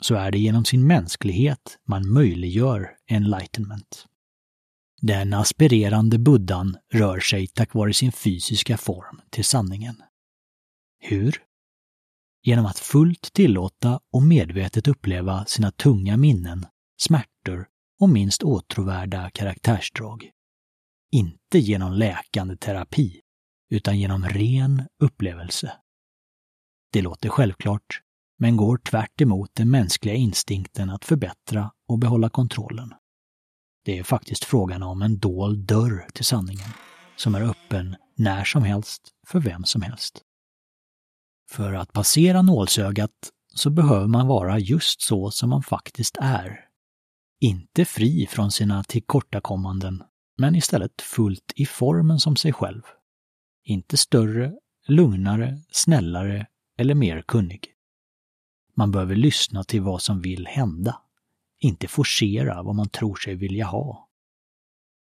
så 0.01 0.15
är 0.15 0.31
det 0.31 0.37
genom 0.39 0.65
sin 0.65 0.87
mänsklighet 0.87 1.77
man 1.87 2.13
möjliggör 2.13 2.89
enlightenment. 3.07 4.05
Den 5.01 5.33
aspirerande 5.33 6.19
buddhan 6.19 6.77
rör 6.93 7.19
sig 7.19 7.47
tack 7.47 7.73
vare 7.73 7.93
sin 7.93 8.11
fysiska 8.11 8.77
form 8.77 9.21
till 9.29 9.45
sanningen. 9.45 9.95
Hur? 10.99 11.43
Genom 12.43 12.65
att 12.65 12.79
fullt 12.79 13.33
tillåta 13.33 13.99
och 14.13 14.23
medvetet 14.23 14.87
uppleva 14.87 15.45
sina 15.45 15.71
tunga 15.71 16.17
minnen, 16.17 16.65
smärtor 17.01 17.67
och 17.99 18.09
minst 18.09 18.43
åtråvärda 18.43 19.29
karaktärsdrag. 19.29 20.31
Inte 21.11 21.59
genom 21.59 21.93
läkande 21.93 22.55
terapi, 22.55 23.21
utan 23.69 23.99
genom 23.99 24.25
ren 24.25 24.83
upplevelse. 25.03 25.73
Det 26.91 27.01
låter 27.01 27.29
självklart, 27.29 28.01
men 28.37 28.57
går 28.57 28.77
tvärt 28.77 29.21
emot 29.21 29.49
den 29.53 29.69
mänskliga 29.69 30.15
instinkten 30.15 30.89
att 30.89 31.05
förbättra 31.05 31.71
och 31.87 31.99
behålla 31.99 32.29
kontrollen. 32.29 32.93
Det 33.85 33.99
är 33.99 34.03
faktiskt 34.03 34.43
frågan 34.43 34.83
om 34.83 35.01
en 35.01 35.19
dold 35.19 35.59
dörr 35.59 36.07
till 36.13 36.25
sanningen, 36.25 36.69
som 37.15 37.35
är 37.35 37.41
öppen 37.41 37.95
när 38.15 38.43
som 38.43 38.63
helst 38.63 39.01
för 39.27 39.39
vem 39.39 39.63
som 39.63 39.81
helst. 39.81 40.21
För 41.51 41.73
att 41.73 41.93
passera 41.93 42.41
nålsögat 42.41 43.11
så 43.55 43.69
behöver 43.69 44.07
man 44.07 44.27
vara 44.27 44.59
just 44.59 45.01
så 45.01 45.31
som 45.31 45.49
man 45.49 45.63
faktiskt 45.63 46.17
är. 46.21 46.65
Inte 47.39 47.85
fri 47.85 48.27
från 48.27 48.51
sina 48.51 48.83
tillkortakommanden, 48.83 50.03
men 50.37 50.55
istället 50.55 51.01
fullt 51.01 51.53
i 51.55 51.65
formen 51.65 52.19
som 52.19 52.35
sig 52.35 52.53
själv. 52.53 52.81
Inte 53.63 53.97
större, 53.97 54.53
lugnare, 54.87 55.61
snällare 55.71 56.47
eller 56.79 56.95
mer 56.95 57.21
kunnig. 57.21 57.73
Man 58.75 58.91
behöver 58.91 59.15
lyssna 59.15 59.63
till 59.63 59.81
vad 59.81 60.01
som 60.01 60.21
vill 60.21 60.47
hända, 60.47 61.01
inte 61.59 61.87
forcera 61.87 62.63
vad 62.63 62.75
man 62.75 62.89
tror 62.89 63.15
sig 63.15 63.35
vilja 63.35 63.65
ha. 63.65 64.09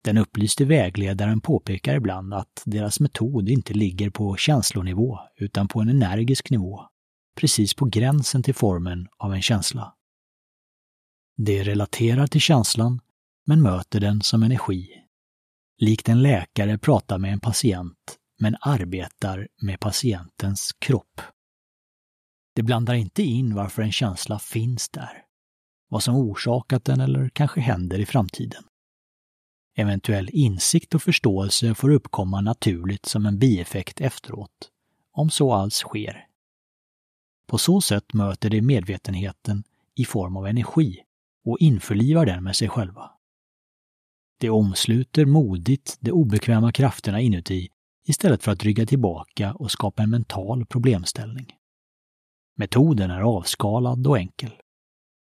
Den 0.04 0.18
upplyste 0.18 0.66
vägledaren 0.66 1.42
påpekar 1.42 1.96
ibland 1.96 2.34
att 2.34 2.64
deras 2.66 3.00
metod 3.00 3.50
inte 3.50 3.74
ligger 3.74 4.10
på 4.10 4.36
känslonivå 4.36 5.20
utan 5.36 5.68
på 5.68 5.82
en 5.82 5.90
energisk 5.90 6.50
nivå, 6.50 6.82
precis 7.36 7.74
på 7.74 7.86
gränsen 7.86 8.44
till 8.44 8.56
formen 8.56 9.08
av 9.18 9.34
en 9.34 9.42
känsla. 9.42 9.96
Det 11.38 11.64
relaterar 11.64 12.28
till 12.28 12.42
känslan, 12.42 13.00
men 13.46 13.62
möter 13.62 14.00
den 14.00 14.22
som 14.22 14.44
energi. 14.44 14.90
Likt 15.78 16.10
en 16.10 16.22
läkare 16.22 16.78
pratar 16.78 17.18
med 17.18 17.34
en 17.34 17.40
patient, 17.40 18.18
men 18.40 18.56
arbetar 18.62 19.48
med 19.62 19.80
patientens 19.80 20.72
kropp. 20.80 21.22
Det 22.62 22.66
blandar 22.66 22.94
inte 22.94 23.24
in 23.24 23.56
varför 23.56 23.82
en 23.82 23.92
känsla 23.92 24.40
finns 24.40 24.90
där, 24.90 25.24
vad 25.90 26.04
som 26.04 26.16
orsakat 26.16 26.86
den 26.86 27.00
eller 27.00 27.30
kanske 27.30 27.62
händer 27.62 28.00
i 28.00 28.06
framtiden. 28.06 28.64
Eventuell 29.76 30.30
insikt 30.34 30.96
och 30.96 31.02
förståelse 31.02 31.76
får 31.76 31.90
uppkomma 31.90 32.42
naturligt 32.42 33.06
som 33.06 33.26
en 33.26 33.40
bieffekt 33.40 34.02
efteråt, 34.02 34.70
om 35.12 35.30
så 35.30 35.54
alls 35.54 35.76
sker. 35.76 36.28
På 37.48 37.58
så 37.58 37.82
sätt 37.82 38.14
möter 38.14 38.50
de 38.50 38.62
medvetenheten 38.62 39.64
i 39.96 40.06
form 40.06 40.38
av 40.38 40.48
energi 40.48 41.00
och 41.46 41.60
införlivar 41.60 42.26
den 42.26 42.44
med 42.44 42.56
sig 42.56 42.70
själva. 42.70 43.12
Det 44.40 44.50
omsluter 44.50 45.26
modigt 45.26 45.98
de 46.00 46.12
obekväma 46.12 46.72
krafterna 46.72 47.22
inuti 47.22 47.70
istället 48.08 48.44
för 48.44 48.52
att 48.52 48.64
rygga 48.64 48.86
tillbaka 48.86 49.54
och 49.54 49.72
skapa 49.72 50.04
en 50.04 50.10
mental 50.10 50.66
problemställning. 50.66 51.56
Metoden 52.56 53.12
är 53.12 53.22
avskalad 53.22 54.08
och 54.08 54.18
enkel. 54.18 54.52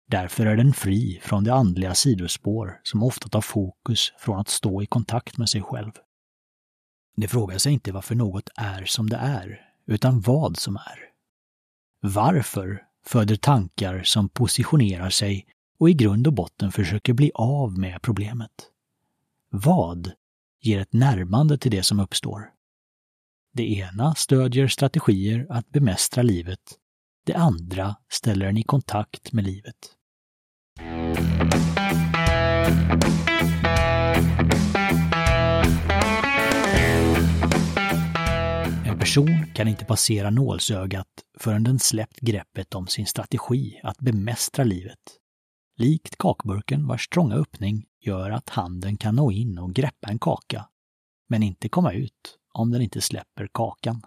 Därför 0.07 0.45
är 0.45 0.55
den 0.55 0.73
fri 0.73 1.19
från 1.23 1.43
de 1.43 1.51
andliga 1.51 1.95
sidospår 1.95 2.79
som 2.83 3.03
ofta 3.03 3.29
tar 3.29 3.41
fokus 3.41 4.13
från 4.17 4.39
att 4.39 4.49
stå 4.49 4.81
i 4.81 4.85
kontakt 4.85 5.37
med 5.37 5.49
sig 5.49 5.61
själv. 5.61 5.91
Det 7.15 7.27
frågar 7.27 7.57
sig 7.57 7.73
inte 7.73 7.91
varför 7.91 8.15
något 8.15 8.49
är 8.55 8.85
som 8.85 9.09
det 9.09 9.17
är, 9.17 9.61
utan 9.87 10.21
vad 10.21 10.57
som 10.57 10.75
är. 10.75 10.99
Varför 12.01 12.83
föder 13.05 13.35
tankar 13.35 14.03
som 14.03 14.29
positionerar 14.29 15.09
sig 15.09 15.45
och 15.79 15.89
i 15.89 15.93
grund 15.93 16.27
och 16.27 16.33
botten 16.33 16.71
försöker 16.71 17.13
bli 17.13 17.31
av 17.33 17.79
med 17.79 18.01
problemet? 18.01 18.51
Vad 19.49 20.11
ger 20.61 20.79
ett 20.79 20.93
närmande 20.93 21.57
till 21.57 21.71
det 21.71 21.83
som 21.83 21.99
uppstår? 21.99 22.51
Det 23.53 23.71
ena 23.71 24.15
stödjer 24.15 24.67
strategier 24.67 25.47
att 25.49 25.69
bemästra 25.69 26.23
livet 26.23 26.59
det 27.25 27.33
andra 27.33 27.95
ställer 28.09 28.45
en 28.45 28.57
i 28.57 28.63
kontakt 28.63 29.33
med 29.33 29.43
livet. 29.43 29.75
En 38.85 38.99
person 38.99 39.45
kan 39.55 39.67
inte 39.67 39.85
passera 39.85 40.29
nålsögat 40.29 41.07
förrän 41.39 41.63
den 41.63 41.79
släppt 41.79 42.19
greppet 42.19 42.75
om 42.75 42.87
sin 42.87 43.05
strategi 43.05 43.79
att 43.83 43.97
bemästra 43.99 44.63
livet. 44.63 44.99
Likt 45.77 46.17
kakburken 46.17 46.87
vars 46.87 47.07
trånga 47.07 47.35
öppning 47.35 47.85
gör 48.01 48.31
att 48.31 48.49
handen 48.49 48.97
kan 48.97 49.15
nå 49.15 49.31
in 49.31 49.59
och 49.59 49.73
greppa 49.73 50.07
en 50.09 50.19
kaka, 50.19 50.65
men 51.29 51.43
inte 51.43 51.69
komma 51.69 51.93
ut 51.93 52.37
om 52.53 52.71
den 52.71 52.81
inte 52.81 53.01
släpper 53.01 53.47
kakan. 53.51 54.01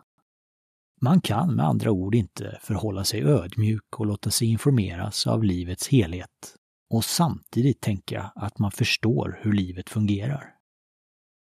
Man 1.00 1.20
kan 1.20 1.54
med 1.54 1.66
andra 1.66 1.90
ord 1.90 2.14
inte 2.14 2.58
förhålla 2.62 3.04
sig 3.04 3.24
ödmjuk 3.24 4.00
och 4.00 4.06
låta 4.06 4.30
sig 4.30 4.48
informeras 4.48 5.26
av 5.26 5.44
livets 5.44 5.88
helhet 5.88 6.56
och 6.90 7.04
samtidigt 7.04 7.80
tänka 7.80 8.32
att 8.34 8.58
man 8.58 8.70
förstår 8.70 9.40
hur 9.42 9.52
livet 9.52 9.90
fungerar. 9.90 10.54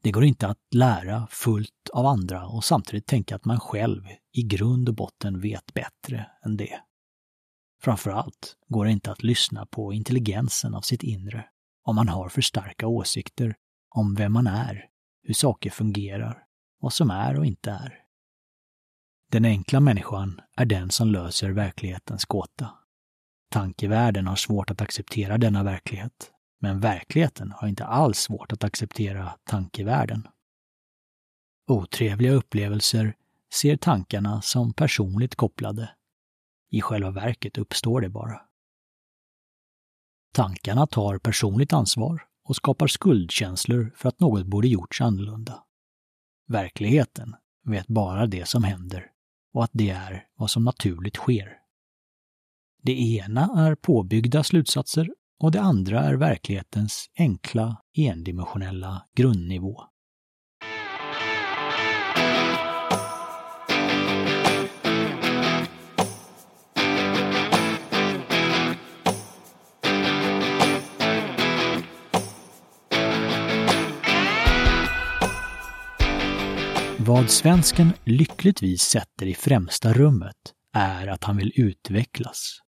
Det 0.03 0.11
går 0.11 0.23
inte 0.23 0.47
att 0.47 0.59
lära 0.75 1.27
fullt 1.31 1.89
av 1.93 2.05
andra 2.05 2.47
och 2.47 2.63
samtidigt 2.63 3.07
tänka 3.07 3.35
att 3.35 3.45
man 3.45 3.59
själv 3.59 4.03
i 4.31 4.43
grund 4.43 4.89
och 4.89 4.95
botten 4.95 5.39
vet 5.39 5.73
bättre 5.73 6.27
än 6.45 6.57
det. 6.57 6.79
Framförallt 7.81 8.55
går 8.67 8.85
det 8.85 8.91
inte 8.91 9.11
att 9.11 9.23
lyssna 9.23 9.65
på 9.65 9.93
intelligensen 9.93 10.75
av 10.75 10.81
sitt 10.81 11.03
inre 11.03 11.45
om 11.83 11.95
man 11.95 12.07
har 12.07 12.29
för 12.29 12.41
starka 12.41 12.87
åsikter 12.87 13.55
om 13.95 14.15
vem 14.15 14.33
man 14.33 14.47
är, 14.47 14.85
hur 15.23 15.33
saker 15.33 15.69
fungerar, 15.69 16.43
vad 16.79 16.93
som 16.93 17.09
är 17.09 17.39
och 17.39 17.45
inte 17.45 17.71
är. 17.71 18.02
Den 19.33 19.45
enkla 19.45 19.79
människan 19.79 20.41
är 20.55 20.65
den 20.65 20.89
som 20.89 21.07
löser 21.07 21.49
verklighetens 21.49 22.25
gåta. 22.25 22.69
Tankevärlden 23.51 24.27
har 24.27 24.35
svårt 24.35 24.71
att 24.71 24.81
acceptera 24.81 25.37
denna 25.37 25.63
verklighet, 25.63 26.31
men 26.59 26.79
verkligheten 26.79 27.51
har 27.51 27.67
inte 27.67 27.85
alls 27.85 28.17
svårt 28.17 28.51
att 28.51 28.63
acceptera 28.63 29.37
tankevärlden. 29.43 30.27
Otrevliga 31.67 32.31
upplevelser 32.31 33.15
ser 33.53 33.77
tankarna 33.77 34.41
som 34.41 34.73
personligt 34.73 35.35
kopplade. 35.35 35.89
I 36.71 36.81
själva 36.81 37.11
verket 37.11 37.57
uppstår 37.57 38.01
det 38.01 38.09
bara. 38.09 38.41
Tankarna 40.33 40.87
tar 40.87 41.17
personligt 41.17 41.73
ansvar 41.73 42.27
och 42.43 42.55
skapar 42.55 42.87
skuldkänslor 42.87 43.93
för 43.95 44.09
att 44.09 44.19
något 44.19 44.45
borde 44.45 44.67
gjorts 44.67 45.01
annorlunda. 45.01 45.63
Verkligheten 46.47 47.35
vet 47.65 47.87
bara 47.87 48.25
det 48.25 48.47
som 48.47 48.63
händer 48.63 49.12
och 49.53 49.63
att 49.63 49.71
det 49.73 49.89
är 49.89 50.25
vad 50.35 50.49
som 50.49 50.63
naturligt 50.63 51.15
sker. 51.15 51.57
Det 52.81 53.15
ena 53.15 53.41
är 53.57 53.75
påbyggda 53.75 54.43
slutsatser 54.43 55.09
och 55.39 55.51
det 55.51 55.61
andra 55.61 55.99
är 55.99 56.13
verklighetens 56.13 57.09
enkla, 57.17 57.77
endimensionella 57.97 59.05
grundnivå. 59.15 59.83
Vad 77.05 77.29
svensken 77.29 77.93
lyckligtvis 78.03 78.81
sätter 78.81 79.25
i 79.25 79.33
främsta 79.33 79.93
rummet 79.93 80.35
är 80.73 81.07
att 81.07 81.23
han 81.23 81.37
vill 81.37 81.51
utvecklas. 81.55 82.59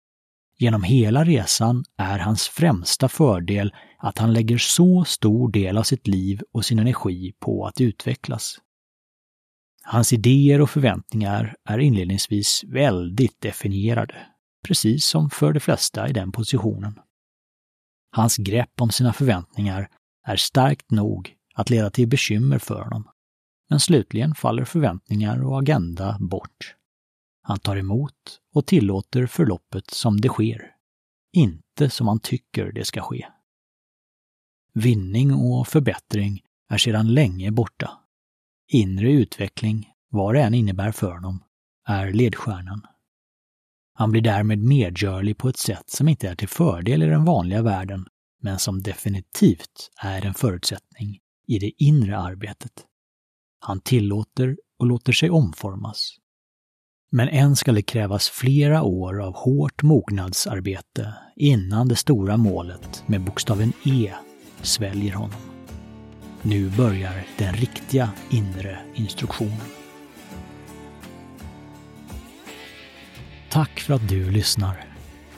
Genom 0.58 0.82
hela 0.82 1.24
resan 1.24 1.84
är 1.98 2.18
hans 2.18 2.48
främsta 2.48 3.08
fördel 3.08 3.74
att 3.98 4.18
han 4.18 4.32
lägger 4.32 4.58
så 4.58 5.04
stor 5.04 5.52
del 5.52 5.78
av 5.78 5.82
sitt 5.82 6.06
liv 6.06 6.42
och 6.52 6.64
sin 6.64 6.78
energi 6.78 7.32
på 7.40 7.66
att 7.66 7.80
utvecklas. 7.80 8.56
Hans 9.82 10.12
idéer 10.12 10.60
och 10.60 10.70
förväntningar 10.70 11.56
är 11.68 11.78
inledningsvis 11.78 12.64
väldigt 12.64 13.40
definierade, 13.40 14.16
precis 14.66 15.06
som 15.06 15.30
för 15.30 15.52
de 15.52 15.60
flesta 15.60 16.08
i 16.08 16.12
den 16.12 16.32
positionen. 16.32 17.00
Hans 18.10 18.36
grepp 18.36 18.80
om 18.80 18.90
sina 18.90 19.12
förväntningar 19.12 19.88
är 20.26 20.36
starkt 20.36 20.90
nog 20.90 21.34
att 21.54 21.70
leda 21.70 21.90
till 21.90 22.08
bekymmer 22.08 22.58
för 22.58 22.82
honom. 22.82 23.08
Men 23.74 23.80
slutligen 23.80 24.34
faller 24.34 24.64
förväntningar 24.64 25.44
och 25.44 25.58
agenda 25.58 26.16
bort. 26.20 26.74
Han 27.42 27.58
tar 27.58 27.76
emot 27.76 28.40
och 28.54 28.66
tillåter 28.66 29.26
förloppet 29.26 29.90
som 29.90 30.20
det 30.20 30.28
sker, 30.28 30.70
inte 31.32 31.90
som 31.90 32.08
han 32.08 32.20
tycker 32.20 32.72
det 32.72 32.84
ska 32.84 33.00
ske. 33.00 33.26
Vinning 34.74 35.34
och 35.34 35.68
förbättring 35.68 36.42
är 36.70 36.78
sedan 36.78 37.14
länge 37.14 37.50
borta. 37.50 37.90
Inre 38.72 39.12
utveckling, 39.12 39.92
vad 40.10 40.34
det 40.34 40.42
än 40.42 40.54
innebär 40.54 40.92
för 40.92 41.12
honom, 41.12 41.42
är 41.88 42.12
ledstjärnan. 42.12 42.86
Han 43.94 44.10
blir 44.10 44.22
därmed 44.22 44.58
medgörlig 44.58 45.38
på 45.38 45.48
ett 45.48 45.58
sätt 45.58 45.90
som 45.90 46.08
inte 46.08 46.28
är 46.28 46.34
till 46.34 46.48
fördel 46.48 47.02
i 47.02 47.06
den 47.06 47.24
vanliga 47.24 47.62
världen, 47.62 48.06
men 48.42 48.58
som 48.58 48.82
definitivt 48.82 49.90
är 50.00 50.26
en 50.26 50.34
förutsättning 50.34 51.20
i 51.46 51.58
det 51.58 51.72
inre 51.84 52.18
arbetet. 52.18 52.86
Han 53.66 53.80
tillåter 53.80 54.56
och 54.78 54.86
låter 54.86 55.12
sig 55.12 55.30
omformas. 55.30 56.16
Men 57.12 57.28
än 57.28 57.56
ska 57.56 57.72
det 57.72 57.82
krävas 57.82 58.28
flera 58.28 58.82
år 58.82 59.22
av 59.22 59.34
hårt 59.34 59.82
mognadsarbete 59.82 61.14
innan 61.36 61.88
det 61.88 61.96
stora 61.96 62.36
målet 62.36 63.04
med 63.06 63.20
bokstaven 63.20 63.72
E 63.84 64.12
sväljer 64.62 65.12
honom. 65.12 65.40
Nu 66.42 66.70
börjar 66.70 67.26
den 67.38 67.54
riktiga 67.54 68.10
inre 68.30 68.78
instruktionen. 68.94 69.66
Tack 73.50 73.80
för 73.80 73.94
att 73.94 74.08
du 74.08 74.30
lyssnar. 74.30 74.84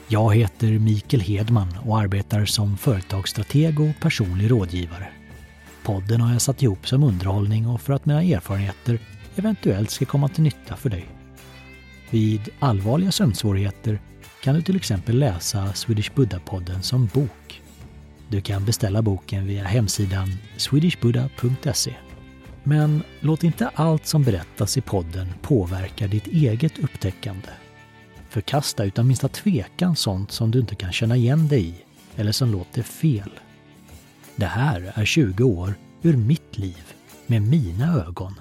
Jag 0.07 0.35
heter 0.35 0.79
Mikael 0.79 1.21
Hedman 1.21 1.77
och 1.85 1.99
arbetar 1.99 2.45
som 2.45 2.77
företagsstrateg 2.77 3.79
och 3.79 3.99
personlig 4.01 4.51
rådgivare. 4.51 5.16
Podden 5.87 6.21
har 6.21 6.31
jag 6.31 6.41
satt 6.41 6.63
ihop 6.63 6.87
som 6.87 7.03
underhållning 7.03 7.67
och 7.67 7.81
för 7.81 7.93
att 7.93 8.05
mina 8.05 8.23
erfarenheter 8.23 8.99
eventuellt 9.35 9.91
ska 9.91 10.05
komma 10.05 10.29
till 10.29 10.43
nytta 10.43 10.75
för 10.75 10.89
dig. 10.89 11.05
Vid 12.09 12.49
allvarliga 12.59 13.11
sömnsvårigheter 13.11 14.01
kan 14.43 14.55
du 14.55 14.61
till 14.61 14.75
exempel 14.75 15.19
läsa 15.19 15.73
Swedish 15.73 16.11
Buddha-podden 16.15 16.81
som 16.81 17.05
bok. 17.13 17.61
Du 18.29 18.41
kan 18.41 18.65
beställa 18.65 19.01
boken 19.01 19.47
via 19.47 19.63
hemsidan 19.63 20.27
swedishbuddha.se. 20.57 21.95
Men 22.63 23.03
låt 23.19 23.43
inte 23.43 23.69
allt 23.75 24.05
som 24.05 24.23
berättas 24.23 24.77
i 24.77 24.81
podden 24.81 25.27
påverka 25.41 26.07
ditt 26.07 26.27
eget 26.27 26.79
upptäckande. 26.79 27.49
Förkasta 28.29 28.83
utan 28.83 29.07
minsta 29.07 29.27
tvekan 29.27 29.95
sånt 29.95 30.31
som 30.31 30.51
du 30.51 30.59
inte 30.59 30.75
kan 30.75 30.91
känna 30.91 31.15
igen 31.15 31.47
dig 31.47 31.67
i 31.69 31.75
eller 32.15 32.31
som 32.31 32.51
låter 32.51 32.83
fel. 32.83 33.31
Det 34.39 34.45
här 34.45 34.91
är 34.95 35.05
20 35.05 35.43
år 35.43 35.73
ur 36.01 36.17
mitt 36.17 36.57
liv 36.57 36.93
med 37.27 37.41
mina 37.41 37.93
ögon. 37.93 38.33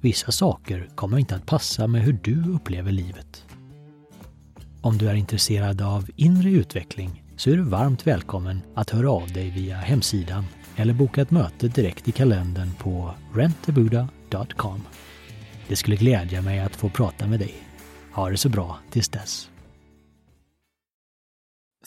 Vissa 0.00 0.32
saker 0.32 0.88
kommer 0.94 1.18
inte 1.18 1.36
att 1.36 1.46
passa 1.46 1.86
med 1.86 2.02
hur 2.02 2.18
du 2.22 2.54
upplever 2.54 2.92
livet. 2.92 3.44
Om 4.80 4.98
du 4.98 5.08
är 5.08 5.14
intresserad 5.14 5.82
av 5.82 6.10
inre 6.16 6.50
utveckling 6.50 7.22
så 7.36 7.50
är 7.50 7.56
du 7.56 7.62
varmt 7.62 8.06
välkommen 8.06 8.60
att 8.74 8.90
höra 8.90 9.10
av 9.10 9.32
dig 9.32 9.50
via 9.50 9.76
hemsidan 9.76 10.44
eller 10.76 10.94
boka 10.94 11.22
ett 11.22 11.30
möte 11.30 11.68
direkt 11.68 12.08
i 12.08 12.12
kalendern 12.12 12.70
på 12.78 13.14
rentabuda.com. 13.34 14.82
Det 15.68 15.76
skulle 15.76 15.96
glädja 15.96 16.42
mig 16.42 16.60
att 16.60 16.76
få 16.76 16.88
prata 16.88 17.26
med 17.26 17.40
dig. 17.40 17.54
Ha 18.12 18.30
det 18.30 18.36
så 18.36 18.48
bra 18.48 18.78
tills 18.90 19.08
dess. 19.08 19.50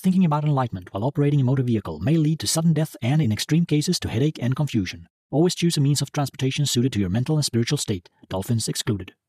Thinking 0.02 0.24
about 0.24 0.46
enlightenment 0.46 0.94
while 0.94 1.04
operating 1.04 1.42
a 1.42 1.44
motor 1.44 1.62
vehicle 1.62 2.00
may 2.00 2.16
lead 2.16 2.40
to 2.40 2.48
sudden 2.48 2.72
death 2.72 2.96
and, 3.02 3.22
in 3.22 3.34
extreme 3.34 3.66
cases, 3.66 4.00
to 4.00 4.08
headache 4.08 4.40
and 4.42 4.56
confusion. 4.56 5.10
Always 5.30 5.56
choose 5.56 5.76
a 5.76 5.82
means 5.82 6.02
of 6.02 6.14
transportation 6.14 6.66
suited 6.66 6.94
to 6.94 7.02
your 7.02 7.10
mental 7.10 7.36
and 7.36 7.44
spiritual 7.44 7.78
state, 7.78 8.08
dolphins 8.30 8.70
excluded. 8.70 9.14